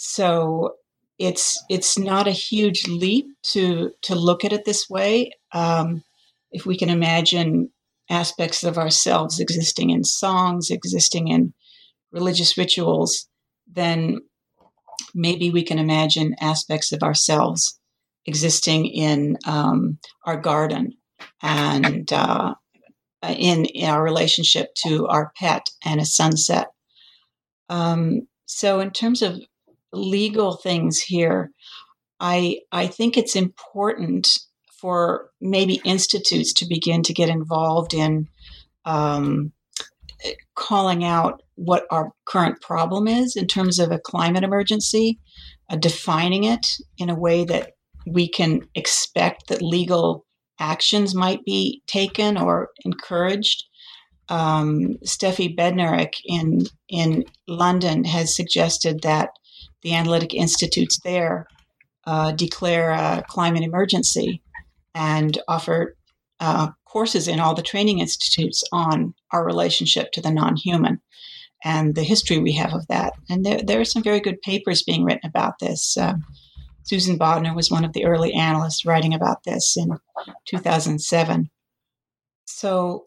[0.00, 0.74] So
[1.18, 5.32] it's it's not a huge leap to to look at it this way.
[5.50, 6.04] Um,
[6.52, 7.70] if we can imagine
[8.08, 11.52] aspects of ourselves existing in songs, existing in
[12.12, 13.28] religious rituals,
[13.66, 14.20] then
[15.16, 17.80] maybe we can imagine aspects of ourselves
[18.24, 20.92] existing in um, our garden
[21.42, 22.54] and uh,
[23.24, 26.68] in, in, our relationship to our pet and a sunset.
[27.68, 29.40] Um, so, in terms of
[29.92, 31.50] legal things here,
[32.20, 34.38] I I think it's important
[34.80, 38.28] for maybe institutes to begin to get involved in
[38.84, 39.52] um,
[40.54, 45.18] calling out what our current problem is in terms of a climate emergency,
[45.70, 46.66] uh, defining it
[46.98, 47.72] in a way that
[48.06, 50.24] we can expect that legal
[50.60, 53.64] actions might be taken or encouraged.
[54.28, 59.30] Um, Steffi Bednarek in in London has suggested that
[59.82, 61.46] the analytic institutes there
[62.06, 64.42] uh, declare a climate emergency
[64.94, 65.96] and offer
[66.40, 71.00] uh, courses in all the training institutes on our relationship to the non-human
[71.64, 73.12] and the history we have of that.
[73.28, 75.96] And there, there are some very good papers being written about this.
[75.96, 76.14] Uh,
[76.84, 79.90] Susan Bodnar was one of the early analysts writing about this in
[80.46, 81.50] 2007.
[82.46, 83.06] So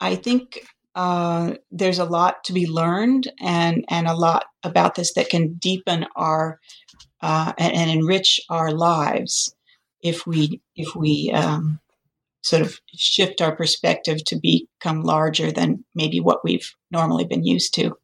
[0.00, 5.14] I think uh, there's a lot to be learned and, and a lot about this
[5.14, 6.60] that can deepen our
[7.20, 9.54] uh, and, and, enrich our lives
[10.02, 11.78] if we if we um,
[12.42, 17.74] sort of shift our perspective to become larger than maybe what we've normally been used
[17.74, 17.96] to.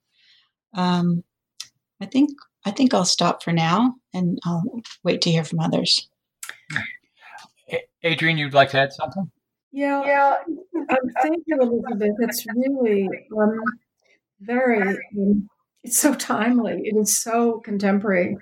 [0.74, 1.24] Um,
[2.00, 2.30] I think
[2.64, 4.62] I think I'll stop for now and I'll
[5.02, 6.08] wait to hear from others.
[8.04, 9.30] Adrienne, you'd like to add something?
[9.72, 10.36] Yeah, yeah.
[10.90, 12.16] Um, thank you, Elizabeth.
[12.20, 13.60] It's really um,
[14.40, 14.82] very.
[15.18, 15.48] Um,
[15.84, 16.82] it's so timely.
[16.84, 18.36] It is so contemporary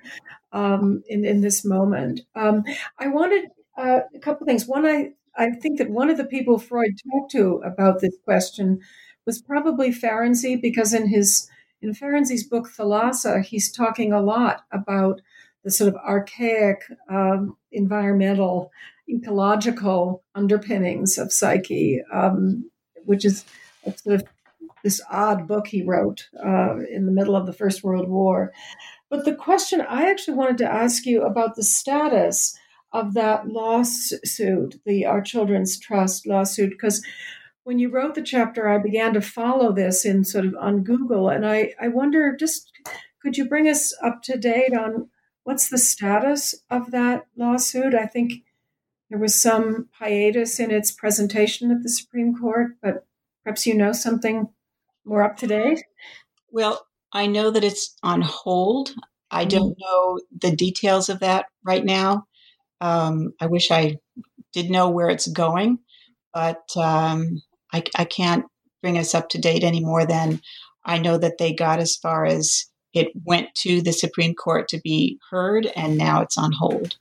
[0.53, 2.21] um, in in this moment.
[2.35, 2.65] Um,
[2.99, 4.67] I wanted uh, a couple things.
[4.67, 8.81] One, I I think that one of the people Freud talked to about this question
[9.27, 11.49] was probably Ferenczi, because in his
[11.83, 15.21] in Ferenczi's book Thalassa, he's talking a lot about
[15.65, 18.71] the sort of archaic um, environmental,
[19.09, 22.71] ecological underpinnings of psyche, um,
[23.05, 23.45] which is
[23.97, 24.29] sort of
[24.83, 28.53] this odd book he wrote uh, in the middle of the First World War.
[29.11, 32.57] But the question I actually wanted to ask you about the status
[32.93, 37.05] of that lawsuit, the Our Children's Trust lawsuit, because
[37.65, 41.29] when you wrote the chapter, I began to follow this in sort of on Google,
[41.29, 42.71] and I, I wonder just
[43.21, 45.09] could you bring us up to date on
[45.43, 47.93] what's the status of that lawsuit?
[47.93, 48.35] I think
[49.11, 53.07] there was some hiatus in its presentation at the Supreme Court, but
[53.45, 54.49] perhaps you know something
[55.05, 55.85] more up to date.
[56.51, 58.95] Well, I know that it's on hold.
[59.31, 59.49] I mm-hmm.
[59.51, 62.27] don't know the details of that right now.
[62.81, 63.99] Um, I wish I
[64.53, 65.79] did know where it's going,
[66.35, 67.43] but um,
[67.73, 68.45] I, I can't
[68.83, 70.41] bring us up to date any more than
[70.85, 74.81] I know that they got as far as it went to the Supreme Court to
[74.81, 76.97] be heard, and now it's on hold.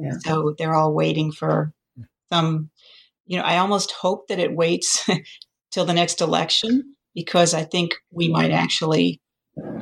[0.00, 0.12] Yeah.
[0.24, 1.72] So they're all waiting for
[2.32, 2.70] some.
[3.26, 5.08] You know, I almost hope that it waits
[5.70, 9.20] till the next election because I think we might actually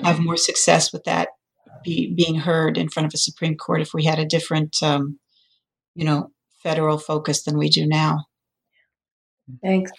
[0.02, 1.28] have more success with that
[1.84, 5.18] be, being heard in front of a Supreme Court if we had a different um,
[5.94, 6.30] you know,
[6.62, 8.24] federal focus than we do now.
[9.62, 9.90] Thanks.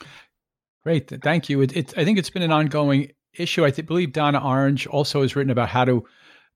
[0.83, 1.61] Great, thank you.
[1.61, 3.65] It, it, I think it's been an ongoing issue.
[3.65, 6.05] I th- believe Donna Orange also has written about how to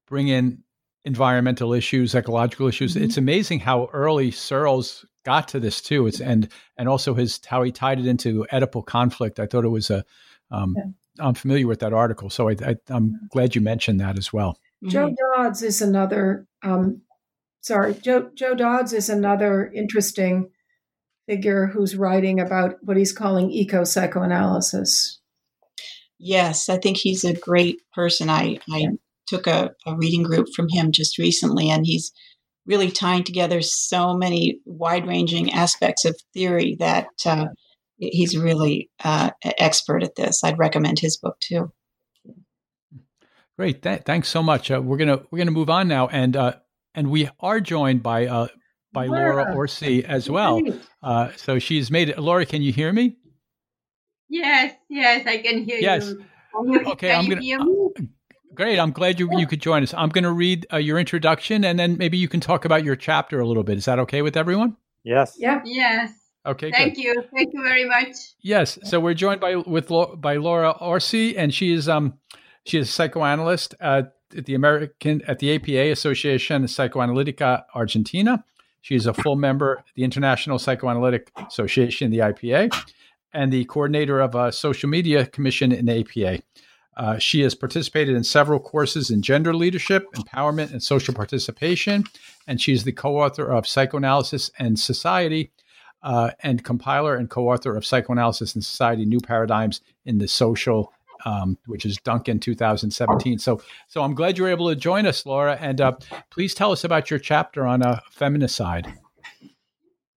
[0.08, 0.64] bring in
[1.06, 2.96] environmental issues, ecological issues.
[2.96, 3.04] Mm-hmm.
[3.04, 6.08] It's amazing how early Searles got to this too.
[6.08, 9.40] It's and and also his how he tied it into Oedipal conflict.
[9.40, 10.04] I thought it was a.
[10.52, 10.76] am
[11.18, 11.32] yeah.
[11.34, 14.58] familiar with that article, so I, am glad you mentioned that as well.
[14.86, 15.42] Joe mm-hmm.
[15.42, 17.02] Dodds is another um,
[17.64, 20.52] sorry, Joe, Joe Dodds is another interesting
[21.28, 25.20] figure who's writing about what he's calling eco psychoanalysis.
[26.20, 28.30] Yes, I think he's a great person.
[28.30, 28.88] I, I
[29.28, 32.12] took a, a reading group from him just recently, and he's
[32.66, 37.48] really tying together so many wide ranging aspects of theory that uh,
[37.98, 40.44] he's really uh, expert at this.
[40.44, 41.72] I'd recommend his book too.
[43.58, 44.72] Great, Th- thanks so much.
[44.72, 46.54] Uh, we're gonna we're gonna move on now, and uh,
[46.96, 48.48] and we are joined by uh,
[48.92, 50.62] by Laura, Laura Orsi as well.
[51.04, 52.18] Uh, so she's made it.
[52.18, 53.18] Laura, can you hear me?
[54.30, 56.08] Yes, yes, I can hear yes.
[56.08, 56.24] you.
[56.66, 56.88] Yes.
[56.88, 57.42] Okay, can I'm gonna.
[58.56, 58.80] Great.
[58.80, 59.94] I'm glad you you could join us.
[59.94, 62.96] I'm going to read uh, your introduction, and then maybe you can talk about your
[62.96, 63.78] chapter a little bit.
[63.78, 64.78] Is that okay with everyone?
[65.04, 65.36] Yes.
[65.38, 65.64] Yep.
[65.66, 66.12] Yes.
[66.46, 66.72] Okay.
[66.72, 67.04] Thank good.
[67.04, 67.24] you.
[67.36, 68.16] Thank you very much.
[68.42, 68.78] Yes.
[68.84, 72.20] So we're joined by with by Laura Orsi, and she is um
[72.66, 73.76] she is a psychoanalyst.
[73.80, 74.04] Uh,
[74.38, 78.44] at the American at the APA Association Psychoanalytica Argentina.
[78.82, 82.76] She is a full member of the International Psychoanalytic Association, the IPA,
[83.34, 86.44] and the coordinator of a social media commission in the APA.
[86.98, 92.04] Uh, she has participated in several courses in gender leadership, empowerment, and social participation,
[92.48, 95.52] and she's the co-author of Psychoanalysis and Society,
[96.04, 100.94] uh, and compiler and co-author of Psychoanalysis and Society: New Paradigms in the Social
[101.26, 103.40] um, which is Dunken 2017.
[103.40, 105.58] So, so I'm glad you were able to join us, Laura.
[105.60, 105.94] And uh,
[106.30, 108.88] please tell us about your chapter on uh, feminicide.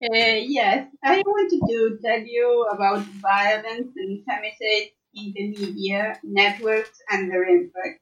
[0.04, 7.02] Uh, yes, I wanted to tell you about violence and femicide in the media, networks,
[7.10, 8.02] and their impact.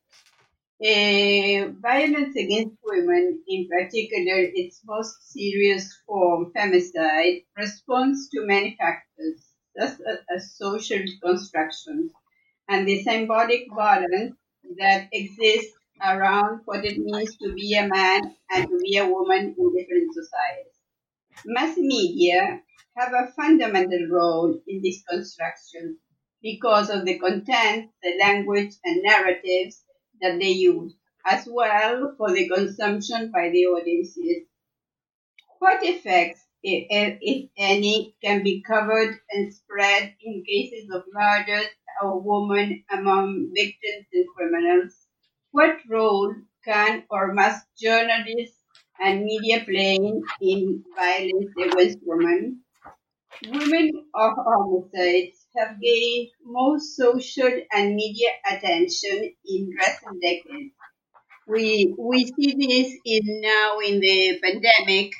[0.83, 9.53] Uh, violence against women, in particular its most serious form, femicide, responds to many factors,
[9.77, 9.99] such
[10.35, 12.11] as social constructions
[12.67, 14.35] and the symbolic violence
[14.77, 19.55] that exists around what it means to be a man and to be a woman
[19.57, 20.73] in different societies.
[21.45, 22.61] Mass media
[22.97, 25.97] have a fundamental role in this construction
[26.43, 29.83] because of the content, the language, and narratives
[30.21, 30.93] that they use,
[31.25, 34.43] as well for the consumption by the audiences.
[35.59, 41.67] What effects, if any, can be covered and spread in cases of murders
[42.01, 44.93] of women among victims and criminals?
[45.51, 48.57] What role can or must journalists
[48.99, 49.97] and media play
[50.41, 52.63] in violence against women?
[53.47, 60.73] Women of homicides have gained most social and media attention in recent decades.
[61.47, 65.13] We we see this in now in the pandemic.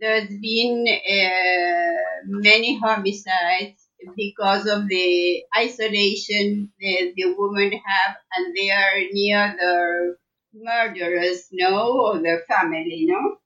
[0.00, 1.96] There's been uh,
[2.26, 10.16] many homicides because of the isolation the, the women have, and they are near their
[10.54, 13.38] murderers, no, or their family, no.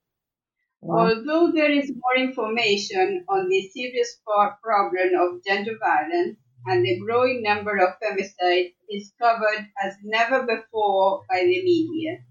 [0.83, 7.43] Although there is more information on the serious problem of gender violence and the growing
[7.43, 12.25] number of femicides is covered as never before by the media,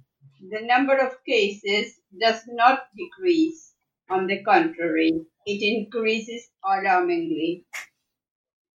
[0.50, 3.76] the number of cases does not decrease.
[4.10, 5.12] On the contrary,
[5.46, 7.66] it increases alarmingly.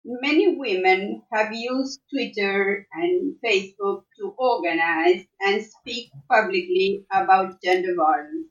[0.04, 8.51] Many women have used Twitter and Facebook to organize and speak publicly about gender violence.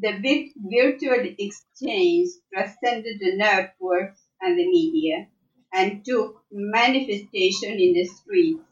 [0.00, 0.12] The
[0.56, 5.28] virtual exchange transcended the networks and the media
[5.72, 8.64] and took manifestation in the streets.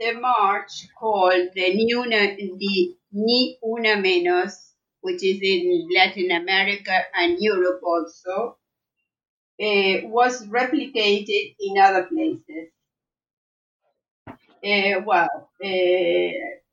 [0.00, 6.98] The march called the Ni Una, the Ni Una Menos, which is in Latin America
[7.14, 8.56] and Europe also,
[9.60, 12.70] uh, was replicated in other places.
[14.26, 16.63] Uh, well, uh,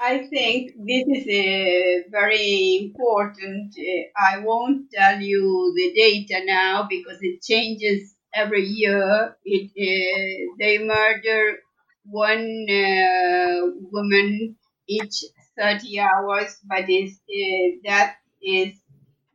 [0.00, 3.74] I think this is a very important.
[3.78, 9.36] Uh, I won't tell you the data now because it changes every year.
[9.44, 11.58] It uh, they murder
[12.04, 13.60] one uh,
[13.92, 14.56] woman
[14.88, 15.16] each
[15.58, 18.74] 30 hours, but is uh, that is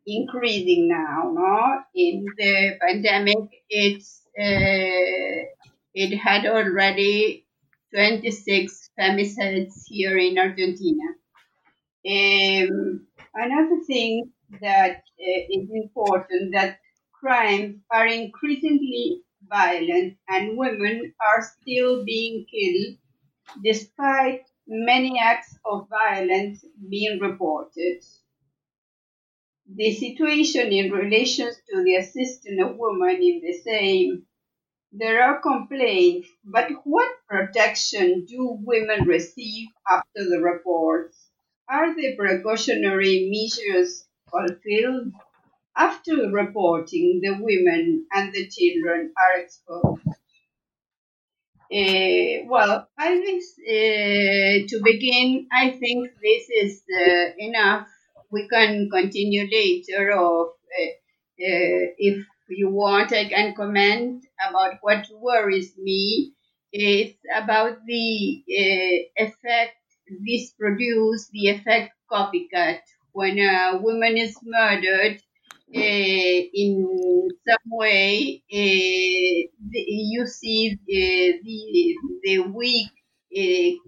[0.06, 1.32] increasing now.
[1.34, 5.45] No, in the pandemic, it's uh,
[5.93, 7.44] it had already
[7.95, 11.08] 26 femicides here in Argentina.
[12.08, 14.31] Um, another thing
[14.62, 16.79] that uh, is important that
[17.13, 22.97] crimes are increasingly violent and women are still being killed
[23.63, 28.03] despite many acts of violence being reported.
[29.67, 34.25] The situation in relation to the assistance of women in the same
[34.97, 41.17] there are complaints, but what protection do women receive after the reports?
[41.69, 45.12] Are the precautionary measures fulfilled?
[45.77, 50.01] After reporting, the women and the children are exposed.
[51.71, 57.88] Uh, well, I think uh, to begin, I think this is uh, enough.
[58.31, 60.53] We can continue later, or
[61.38, 66.34] if you want, I can comment about what worries me.
[66.71, 69.75] It's about the uh, effect
[70.25, 72.79] this produces, the effect copycat.
[73.13, 75.21] When a woman is murdered
[75.73, 75.79] uh,
[76.53, 82.89] in some way, uh, the, you see uh, the, the weak
[83.31, 83.79] it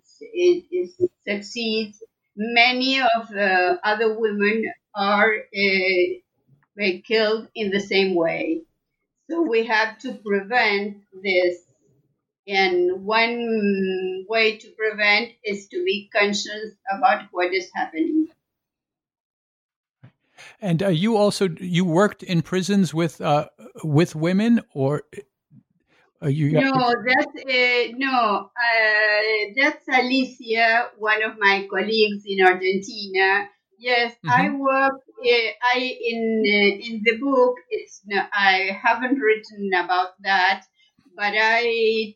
[1.28, 2.04] succeeds.
[2.36, 4.66] Many of uh, other women
[4.96, 6.04] are uh,
[6.78, 8.62] were killed in the same way.
[9.30, 11.58] So we have to prevent this.
[12.48, 18.28] And one way to prevent is to be conscious about what is happening.
[20.62, 23.50] And uh, you also you worked in prisons with uh,
[23.84, 25.04] with women, or
[26.22, 26.52] uh, you?
[26.52, 28.50] No, that's uh, no.
[28.56, 33.50] Uh, that's Alicia, one of my colleagues in Argentina.
[33.78, 34.30] Yes, mm-hmm.
[34.30, 35.02] I work.
[35.24, 37.56] Uh, I in uh, in the book.
[37.70, 40.64] It's no, I haven't written about that,
[41.16, 42.14] but I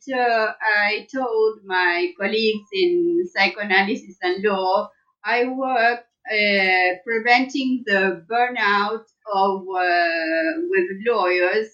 [0.77, 4.89] I told my colleagues in psychoanalysis and law.
[5.23, 6.01] I work
[6.31, 11.69] uh, preventing the burnout of uh, with lawyers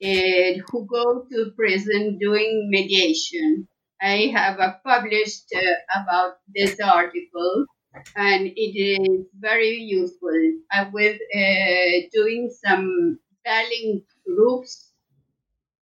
[0.00, 3.68] who go to prison doing mediation.
[4.00, 5.60] I have uh, published uh,
[6.02, 7.66] about this article
[8.16, 10.38] and it is very useful.
[10.72, 14.92] I was uh, doing some Balint groups.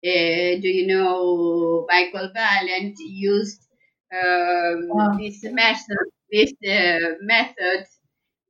[0.06, 3.66] Uh, do you know Michael Balint used
[4.14, 5.16] um, wow.
[5.18, 7.86] this method, this uh, method,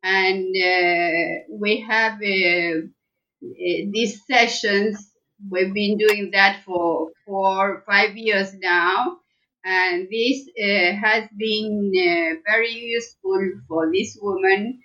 [0.03, 5.13] and uh, we have uh, uh, these sessions.
[5.51, 9.19] We've been doing that for four, five years now,
[9.65, 14.81] and this uh, has been uh, very useful for this woman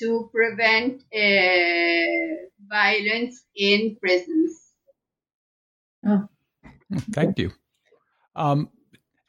[0.00, 4.60] to prevent uh, violence in prisons.
[6.06, 6.28] Oh.
[7.12, 7.52] Thank you.
[8.34, 8.68] Um,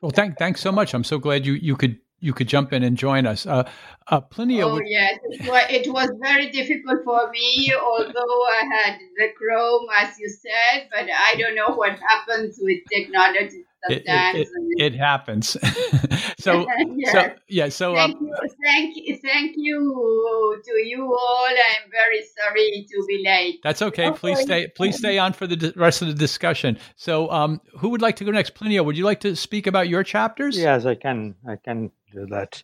[0.01, 0.93] well, thank thanks so much.
[0.93, 3.45] I'm so glad you you could you could jump in and join us.
[3.45, 3.67] Uh,
[4.07, 4.73] uh, plenty of.
[4.73, 9.87] Oh yes, it was, it was very difficult for me, although I had the Chrome,
[9.95, 14.47] as you said, but I don't know what happens with technology it, it,
[14.77, 15.57] it, happens.
[16.39, 16.65] so,
[16.95, 17.11] yes.
[17.11, 17.69] so yeah.
[17.69, 21.47] So thank um, you, thank you, thank you to you all.
[21.47, 23.59] I'm very sorry to be late.
[23.63, 24.11] That's okay.
[24.11, 24.67] Please stay.
[24.67, 26.77] Please stay on for the rest of the discussion.
[26.95, 28.55] So, um, who would like to go next?
[28.55, 30.57] Plinio, would you like to speak about your chapters?
[30.57, 31.35] Yes, I can.
[31.47, 32.63] I can do that.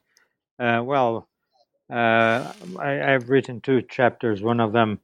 [0.60, 1.28] Uh, well,
[1.90, 4.42] uh, I, have written two chapters.
[4.42, 5.00] One of them,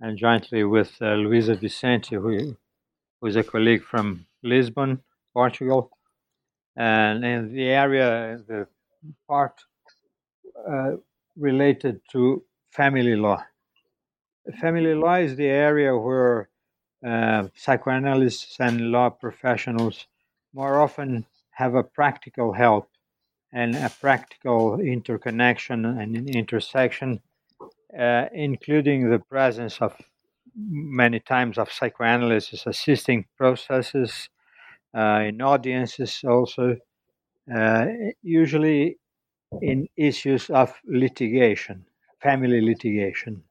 [0.00, 2.56] and jointly with uh, Luisa Vicente, who
[3.20, 5.02] was a colleague from Lisbon
[5.34, 5.90] Portugal,
[6.76, 8.66] and in the area, the
[9.28, 9.60] part
[10.68, 10.92] uh,
[11.36, 13.44] related to family law.
[14.60, 16.48] Family law is the area where
[17.06, 20.06] uh, psychoanalysts and law professionals
[20.54, 22.88] more often have a practical help
[23.52, 27.20] and a practical interconnection and intersection,
[27.98, 29.94] uh, including the presence of
[30.56, 34.28] many times of psychoanalysts assisting processes
[34.94, 36.76] in audiences also,
[37.54, 37.86] uh,
[38.22, 38.98] usually
[39.60, 41.86] in issues of litigation,
[42.22, 43.44] family litigation.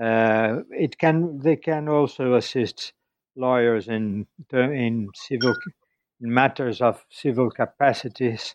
[0.00, 2.92] Uh, it can they can also assist
[3.36, 5.54] lawyers in in civil
[6.20, 8.54] in matters of civil capacities,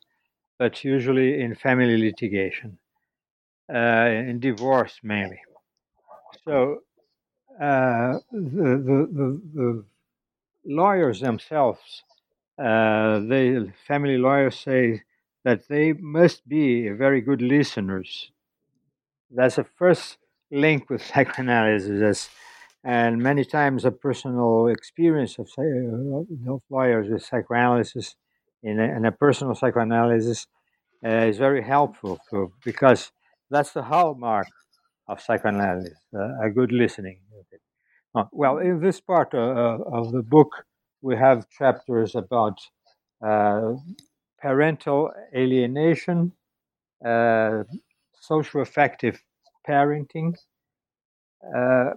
[0.60, 2.80] but usually in family litigation,
[3.74, 5.40] uh, in divorce mainly.
[6.46, 6.82] So
[7.60, 9.86] uh, the, the, the, the
[10.66, 12.04] lawyers themselves,
[12.60, 15.04] uh, they family lawyers say
[15.44, 18.32] that they must be very good listeners.
[19.32, 20.18] That's the first
[20.52, 22.30] link with psychoanalysis,
[22.84, 28.16] and many times a personal experience of, uh, of lawyers with psychoanalysis
[28.64, 30.48] in a, in a personal psychoanalysis
[31.06, 33.12] uh, is very helpful for, because
[33.50, 34.48] that's the hallmark
[35.08, 37.20] of psychoanalysis, uh, a good listening.
[38.16, 40.66] Uh, well, in this part uh, uh, of the book,
[41.02, 42.60] we have chapters about
[43.26, 43.74] uh,
[44.42, 46.34] parental alienation,
[47.06, 47.64] uh,
[48.20, 49.24] social effective
[49.68, 50.36] parenting,
[51.56, 51.92] uh,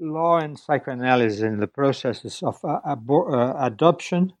[0.00, 4.32] law and psychoanalysis in the processes of abor- adoption,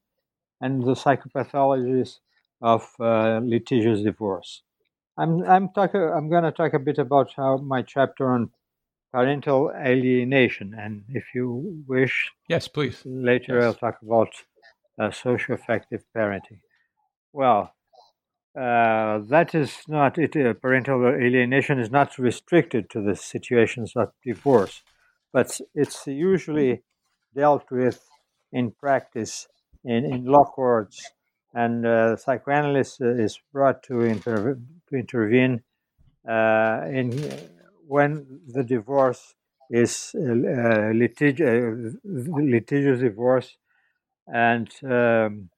[0.60, 2.20] and the psychopathologies
[2.62, 4.62] of litigious divorce.
[5.18, 6.00] I'm I'm talking.
[6.02, 8.50] I'm going to talk a bit about how my chapter on
[9.14, 10.74] parental alienation.
[10.74, 13.00] And if you wish, yes, please.
[13.04, 13.64] Later, yes.
[13.64, 14.32] I'll talk about
[14.98, 16.58] uh, social affective parenting.
[17.32, 17.72] Well,
[18.58, 20.36] uh, that is not it.
[20.36, 24.82] Uh, parental alienation is not restricted to the situations of divorce,
[25.32, 26.82] but it's usually
[27.36, 28.00] dealt with
[28.52, 29.46] in practice
[29.84, 31.10] in, in law courts,
[31.52, 34.58] and uh, psychoanalyst is brought to, inter-
[34.88, 35.62] to intervene
[36.28, 37.10] uh, in
[37.86, 39.34] when the divorce
[39.70, 43.56] is uh, litig- uh, litigious divorce
[44.26, 45.50] and um,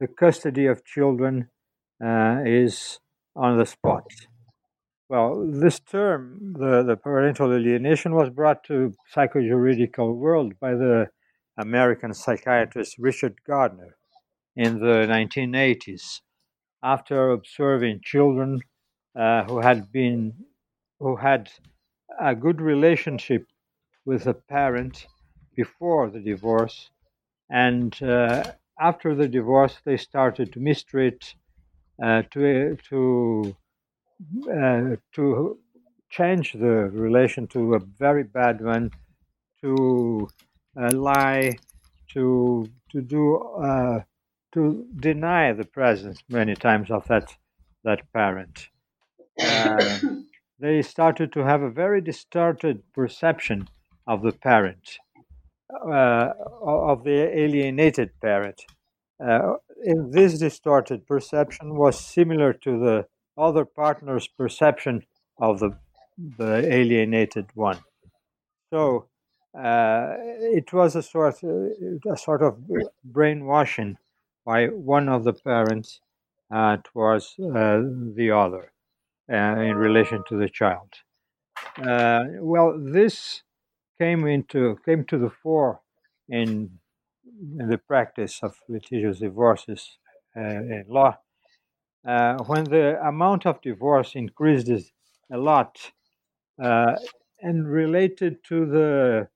[0.00, 1.48] the custody of children
[2.04, 3.00] uh, is
[3.36, 4.04] on the spot.
[5.08, 11.08] Well, this term, the, the parental alienation, was brought to psychojuridical world by the
[11.58, 13.96] American psychiatrist Richard Gardner
[14.56, 16.20] in the 1980s
[16.82, 18.60] after observing children
[19.18, 20.34] uh, who had been
[21.00, 21.50] who had
[22.20, 23.46] a good relationship
[24.04, 25.06] with a parent
[25.56, 26.90] before the divorce,
[27.50, 28.44] and uh,
[28.80, 31.34] after the divorce, they started to mistreat,
[32.02, 33.56] uh, to to
[34.50, 35.58] uh, to
[36.10, 38.90] change the relation to a very bad one,
[39.60, 40.28] to
[40.80, 41.58] uh, lie,
[42.08, 44.00] to to do uh,
[44.52, 47.34] to deny the presence many times of that
[47.84, 48.68] that parent.
[50.58, 53.68] They started to have a very distorted perception
[54.06, 54.98] of the parent.
[55.72, 56.32] uh,
[56.62, 58.62] of the alienated parent.
[59.24, 59.54] Uh,
[60.10, 63.06] this distorted perception was similar to the
[63.38, 65.04] other partner's perception
[65.38, 65.70] of the,
[66.38, 67.78] the alienated one.
[68.72, 69.08] So
[69.58, 72.58] uh, it was a sort, uh, a sort of
[73.04, 73.98] brainwashing
[74.46, 76.00] by one of the parents
[76.52, 77.82] uh, towards uh,
[78.16, 78.72] the other
[79.32, 80.92] uh, in relation to the child.
[81.78, 83.42] Uh, well, this
[83.98, 85.80] came into came to the fore
[86.28, 86.70] in,
[87.58, 89.98] in the practice of litigious divorces
[90.36, 91.16] in law
[92.46, 94.68] when the amount of divorce increased
[95.32, 95.92] a lot
[96.58, 99.28] and related to the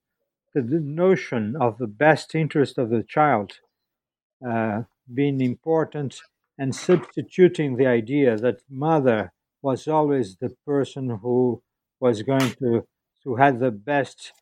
[0.54, 3.52] the notion of the best interest of the child
[4.46, 4.82] uh,
[5.12, 6.20] being important
[6.58, 9.32] and substituting the idea that mother
[9.62, 11.62] was always the person who
[12.00, 12.86] was going to
[13.24, 14.32] who had the best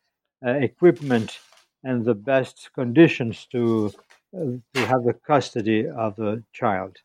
[0.45, 1.39] uh, equipment
[1.83, 3.91] and the best conditions to
[4.37, 6.97] uh, to have the custody of the child.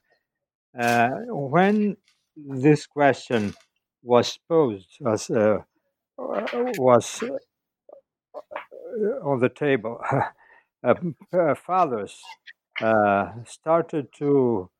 [0.79, 1.97] Uh, when
[2.37, 3.55] this question
[4.03, 5.59] was posed was uh,
[6.79, 7.23] was
[9.25, 10.01] on the table,
[10.85, 10.95] uh,
[11.33, 12.21] uh, fathers
[12.81, 14.71] uh, started to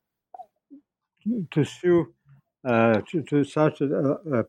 [1.53, 2.13] to sue
[2.67, 3.83] to, to such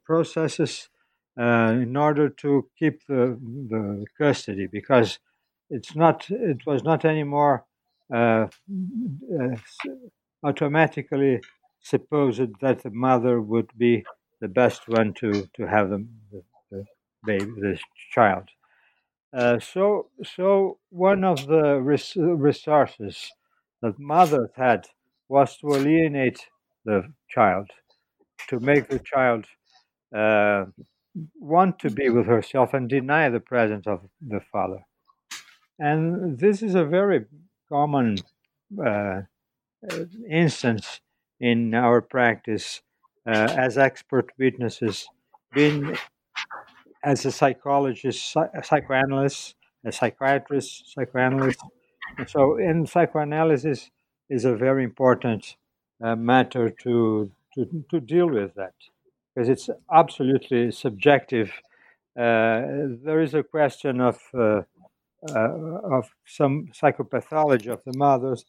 [0.05, 0.89] processes
[1.37, 3.37] in order to keep the,
[3.69, 5.19] the custody because
[5.69, 7.65] it's not it was not anymore
[8.13, 8.47] uh,
[9.41, 9.55] uh,
[10.43, 11.41] automatically
[11.81, 14.03] supposed that the mother would be
[14.41, 16.05] the best one to to have the,
[16.71, 16.85] the,
[17.25, 17.79] baby the
[18.11, 18.49] child.
[19.33, 23.31] Uh, so, so one of the res- resources
[23.81, 24.85] that mothers had
[25.27, 26.47] was to alienate
[26.85, 27.71] the child,
[28.49, 29.45] to make the child
[30.15, 30.65] uh,
[31.39, 34.85] want to be with herself and deny the presence of the father.
[35.79, 37.25] And this is a very
[37.69, 38.17] common
[38.83, 39.21] uh,
[40.29, 41.01] instance
[41.39, 42.81] in our practice
[43.27, 45.07] uh, as expert witnesses,
[45.53, 45.97] being
[47.03, 51.59] as a psychologist, a psychoanalyst, a psychiatrist, psychoanalyst.
[52.17, 53.89] And so, in psychoanalysis
[54.29, 55.55] is a very important
[56.03, 58.73] uh, matter to, to to deal with that
[59.33, 61.51] because it's absolutely subjective.
[62.17, 62.61] Uh,
[63.03, 64.61] there is a question of uh,
[65.35, 68.45] uh of some psychopathology of the mothers,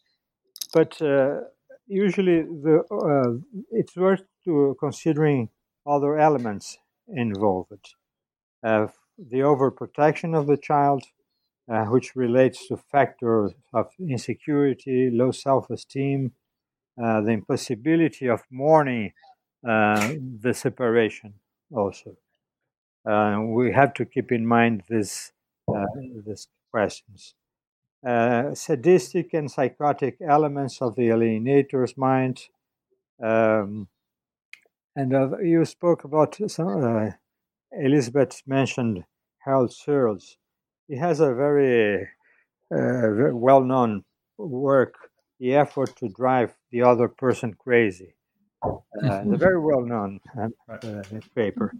[0.72, 1.40] but uh,
[1.86, 3.32] usually the uh,
[3.70, 5.48] it's worth to considering
[5.86, 6.78] other elements
[7.08, 7.94] involved
[8.62, 11.04] the overprotection of the child,
[11.88, 16.32] which relates to factors of insecurity, low self-esteem,
[17.02, 19.12] uh, the impossibility of mourning
[19.68, 21.34] uh, the separation.
[21.72, 22.16] Also,
[23.08, 25.32] uh, we have to keep in mind this
[25.68, 25.84] uh,
[26.26, 27.34] these questions.
[28.54, 32.48] sadistic and psychotic elements of the alienator's mind.
[33.22, 33.88] Um,
[34.96, 37.14] and you spoke about some,
[37.72, 39.04] Elizabeth mentioned
[39.44, 40.36] Harold Searles.
[40.88, 42.02] He has a very,
[42.70, 44.04] uh, very well known
[44.38, 44.94] work,
[45.40, 48.14] The Effort to Drive the Other Person Crazy.
[48.64, 51.02] Uh, a very well known uh, uh,
[51.34, 51.74] paper.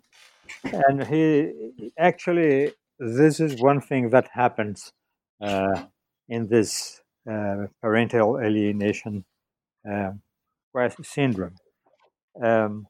[0.65, 4.93] And he actually, this is one thing that happens
[5.41, 5.85] uh,
[6.29, 7.01] in this
[7.31, 9.25] uh, parental alienation
[11.03, 11.57] syndrome.
[12.43, 12.89] Um,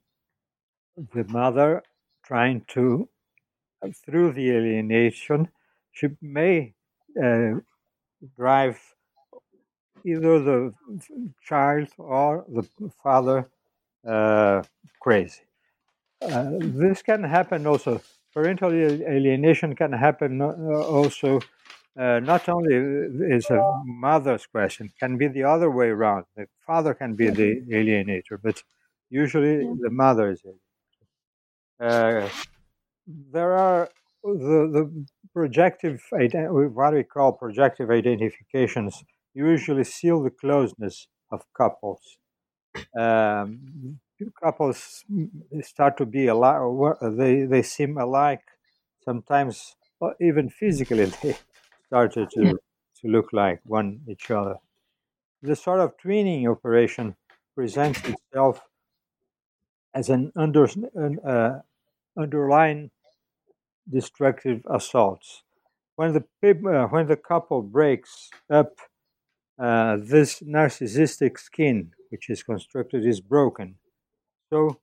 [0.97, 1.83] the mother
[2.25, 3.09] trying to,
[3.83, 5.49] uh, through the alienation,
[5.93, 6.75] she may
[7.23, 7.61] uh,
[8.37, 8.81] drive
[10.05, 10.75] either the
[11.43, 12.63] child or the
[13.03, 13.49] father
[14.07, 14.63] uh,
[15.01, 15.43] crazy.
[16.21, 18.01] Uh, this can happen also.
[18.33, 21.41] Parental alienation can happen uh, also.
[21.97, 26.25] Uh, not only is a mother's question, can be the other way around.
[26.37, 28.63] The father can be the alienator, but
[29.11, 30.43] usually the mother is.
[31.81, 32.29] Uh,
[33.07, 33.89] there are
[34.25, 39.05] the, the projective, what we call projective identifications,
[39.35, 42.19] usually seal the closeness of couples.
[42.99, 44.01] Um,
[44.43, 45.05] couples
[45.63, 46.61] start to be alike,
[47.17, 48.43] they, they seem alike.
[49.05, 49.77] Sometimes,
[50.21, 51.37] even physically, they
[51.87, 52.59] started to,
[53.01, 54.57] to look like one each other.
[55.43, 57.17] The sort of twinning operation
[57.55, 58.63] presents itself
[59.95, 60.65] as an, under,
[60.95, 61.61] an uh,
[62.17, 62.91] underlying
[63.89, 65.43] destructive assaults.
[65.97, 68.79] When the uh, when the couple breaks up,
[69.59, 73.77] uh, this narcissistic skin, which is constructed, is broken.
[74.51, 74.81] So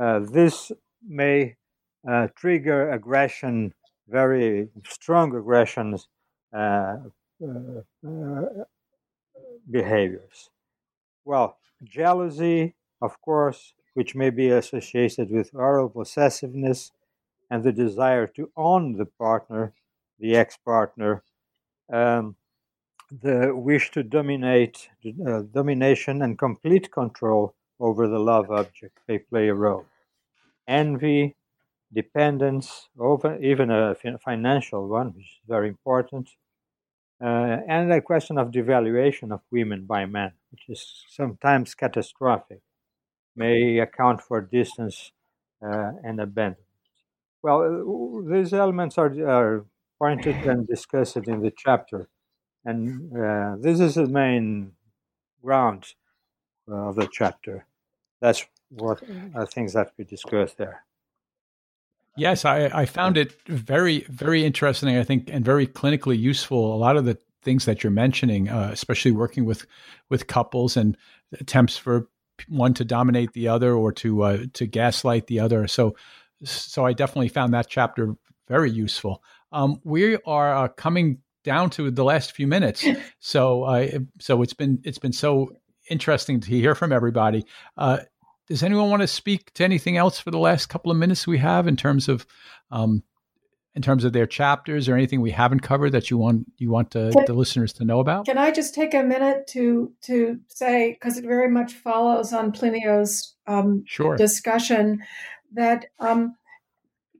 [0.00, 0.72] uh, this
[1.06, 1.56] may
[2.08, 3.74] uh, trigger aggression,
[4.08, 6.08] very strong aggressions
[6.54, 6.96] uh,
[7.42, 8.42] uh, uh,
[9.70, 10.50] behaviors.
[11.24, 16.92] Well, jealousy, of course, which may be associated with oral possessiveness
[17.50, 19.74] and the desire to own the partner,
[20.18, 21.22] the ex partner,
[21.92, 22.36] um,
[23.20, 24.88] the wish to dominate,
[25.28, 29.84] uh, domination and complete control over the love object, they play a role.
[30.66, 31.36] Envy,
[31.92, 33.94] dependence, over even a
[34.24, 36.30] financial one, which is very important,
[37.20, 42.60] uh, and a question of devaluation of women by men, which is sometimes catastrophic,
[43.36, 45.12] may account for distance
[45.62, 46.66] uh, and abandonment.
[47.42, 49.66] Well, uh, these elements are, are
[49.98, 52.08] pointed and discussed in the chapter,
[52.64, 54.72] and uh, this is the main
[55.42, 55.94] ground
[56.68, 57.66] of the chapter.
[58.20, 59.02] That's what
[59.34, 60.84] I think that we discussed there.
[62.16, 66.74] Yes, I, I found it very, very interesting, I think, and very clinically useful.
[66.74, 69.66] A lot of the things that you're mentioning, uh, especially working with
[70.10, 70.96] with couples and
[71.40, 72.08] attempts for
[72.48, 75.66] one to dominate the other or to uh, to gaslight the other.
[75.66, 75.96] So,
[76.44, 78.14] so I definitely found that chapter
[78.46, 79.22] very useful.
[79.50, 82.84] Um, we are uh, coming down to the last few minutes,
[83.20, 85.50] so uh, so it's been it's been so
[85.90, 87.44] interesting to hear from everybody.
[87.76, 87.98] Uh,
[88.48, 91.38] does anyone want to speak to anything else for the last couple of minutes we
[91.38, 92.26] have in terms of
[92.70, 93.02] um,
[93.74, 96.90] in terms of their chapters or anything we haven't covered that you want you want
[96.90, 98.26] to, can, the listeners to know about?
[98.26, 102.52] Can I just take a minute to to say because it very much follows on
[102.52, 104.16] Plinio's um, sure.
[104.16, 105.00] discussion
[105.54, 106.34] that um,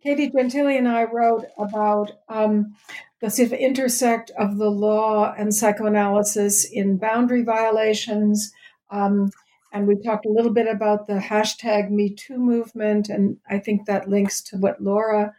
[0.03, 2.75] Katie Gentile and I wrote about um,
[3.21, 8.53] the sort of intersect of the law and psychoanalysis in boundary violations.
[8.91, 9.31] Um,
[9.73, 13.87] and we talked a little bit about the hashtag Me Too movement, and I think
[13.87, 15.35] that links to what Laura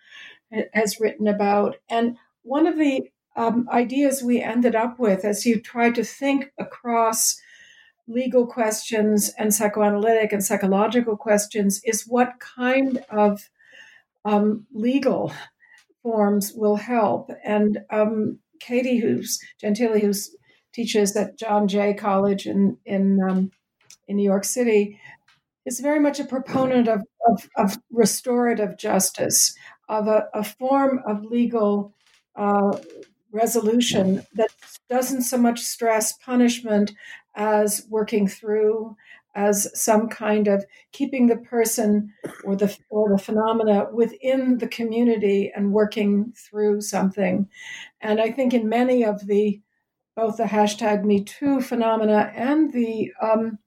[0.74, 1.76] has written about.
[1.90, 6.52] And one of the um, ideas we ended up with as you try to think
[6.58, 7.40] across
[8.08, 13.50] legal questions and psychoanalytic and psychological questions is what kind of
[14.26, 15.34] um, legal
[16.02, 17.32] forms will help.
[17.44, 20.14] And um, Katie, who's who
[20.74, 23.52] teaches at John Jay College in in um,
[24.08, 25.00] in New York City,
[25.66, 29.56] is very much a proponent of, of, of restorative justice,
[29.88, 31.94] of a, a form of legal
[32.36, 32.78] uh,
[33.32, 34.50] resolution that
[34.90, 36.94] doesn't so much stress punishment
[37.36, 38.96] as working through
[39.36, 42.14] as some kind of keeping the person
[42.44, 47.48] or the or the phenomena within the community and working through something
[48.02, 49.62] and i think in many of the
[50.16, 53.58] both the hashtag me too phenomena and the um,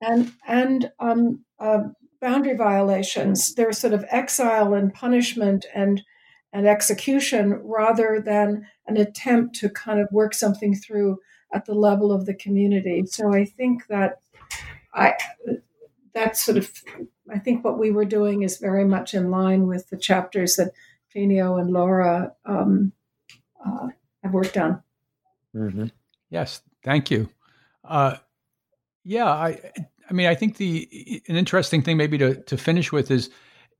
[0.00, 1.80] and and um, uh,
[2.20, 3.54] boundary violations.
[3.54, 6.02] There's sort of exile and punishment and
[6.52, 11.18] and execution rather than an attempt to kind of work something through
[11.52, 13.04] at the level of the community.
[13.06, 14.20] So I think that
[14.96, 15.14] I
[16.14, 16.72] that's sort of
[17.30, 20.72] I think what we were doing is very much in line with the chapters that
[21.14, 22.92] Plinio and Laura um,
[23.64, 23.88] uh,
[24.22, 24.82] have worked on.
[25.54, 25.86] Mm-hmm.
[26.30, 27.28] Yes, thank you.
[27.84, 28.16] Uh,
[29.04, 29.60] yeah, I
[30.08, 33.30] I mean I think the an interesting thing maybe to to finish with is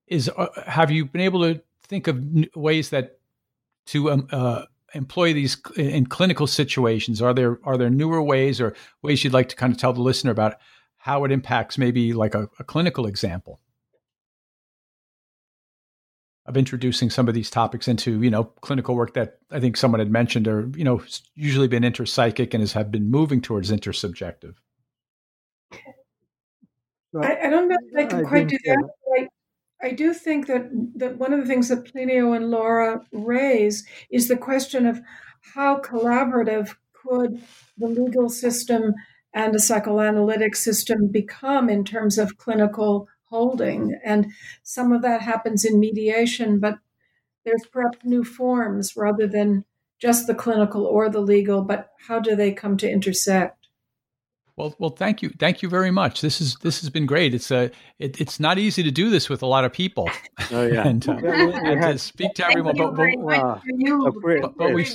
[0.07, 2.23] is uh, have you been able to think of
[2.55, 3.19] ways that
[3.87, 4.65] to um, uh,
[4.95, 7.23] employ these in clinical situations?
[7.23, 10.03] Are there are there newer ways or ways you'd like to kind of tell the
[10.03, 10.59] listener about
[11.07, 13.61] how it impacts maybe like a, a clinical example?
[16.47, 19.99] of introducing some of these topics into you know clinical work that I think someone
[19.99, 21.03] had mentioned or you know
[21.35, 24.55] usually been interpsychic and has have been moving towards intersubjective.
[27.21, 28.89] I, I, don't know if I can I quite do that.
[29.19, 29.29] I,
[29.83, 34.29] I do think that, that one of the things that Plinio and Laura raise is
[34.29, 35.01] the question of
[35.55, 37.43] how collaborative could
[37.77, 38.95] the legal system
[39.37, 43.95] and a psychoanalytic system become in terms of clinical holding.
[44.03, 44.33] And
[44.63, 46.79] some of that happens in mediation, but
[47.45, 49.67] there's perhaps new forms rather than
[50.01, 53.69] just the clinical or the legal, but how do they come to intersect?
[54.57, 56.23] Well, well, thank you, thank you very much.
[56.23, 57.35] This is this has been great.
[57.35, 60.09] It's a, it, it's not easy to do this with a lot of people.
[60.51, 62.75] Oh yeah, and, uh, and to speak to everyone.
[62.75, 63.61] But, but,
[64.41, 64.87] but, but we,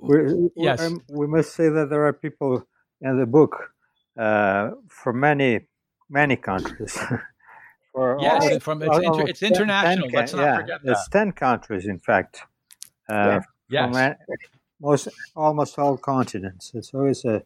[0.00, 2.68] we, yes, um, we must say that there are people
[3.00, 3.70] in the book
[4.16, 5.66] uh, from many
[6.08, 6.98] many countries.
[7.92, 10.10] For yes, all, from it's, inter, it's international.
[10.10, 10.90] 10, Let's not yeah, forget that.
[10.90, 12.42] It's ten countries, in fact.
[13.08, 13.40] Uh,
[13.70, 13.90] yeah.
[13.90, 14.18] Yes.
[14.80, 16.72] most almost all continents.
[16.74, 17.42] It's always a.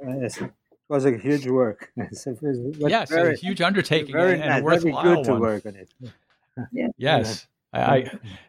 [0.00, 0.52] It's, it
[0.90, 1.90] was a huge work.
[1.96, 5.88] yes, very, a huge undertaking very and, nice, worthwhile good to work on it.
[6.70, 6.88] Yeah.
[6.98, 7.46] Yes.
[7.72, 7.96] I,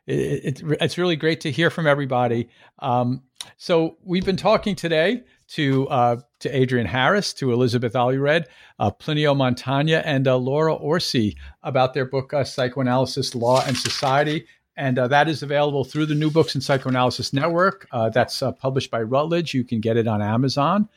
[0.08, 2.50] it, it, it's really great to hear from everybody.
[2.80, 3.24] Um,
[3.58, 8.48] so we've been talking today to uh, to Adrienne Harris, to Elizabeth Allured,
[8.78, 14.46] uh, Plinio Montagna, and uh, Laura Orsi about their book uh, Psychoanalysis, Law, and Society.
[14.78, 17.88] And uh, that is available through the New Books in Psychoanalysis Network.
[17.92, 19.54] Uh, that's published by Routledge.
[19.54, 20.88] You can get it on Amazon.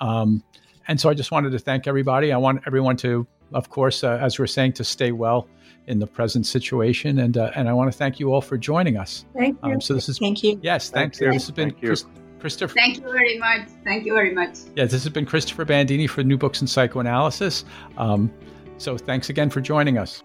[0.00, 0.42] Um,
[0.88, 2.32] and so I just wanted to thank everybody.
[2.32, 5.46] I want everyone to, of course, as we're saying, to stay well
[5.88, 7.18] in the present situation.
[7.18, 9.24] And and I want to thank you all for joining us.
[9.36, 9.72] Thank you.
[9.72, 10.60] Um, so this is thank you.
[10.62, 11.18] Yes, thanks.
[11.18, 12.04] Thank this has been Chris,
[12.38, 12.74] Christopher.
[12.74, 13.68] Thank you very much.
[13.84, 14.58] Thank you very much.
[14.76, 17.64] Yeah, this has been Christopher Bandini for New Books in Psychoanalysis.
[17.96, 18.32] Um,
[18.76, 20.22] so thanks again for joining us.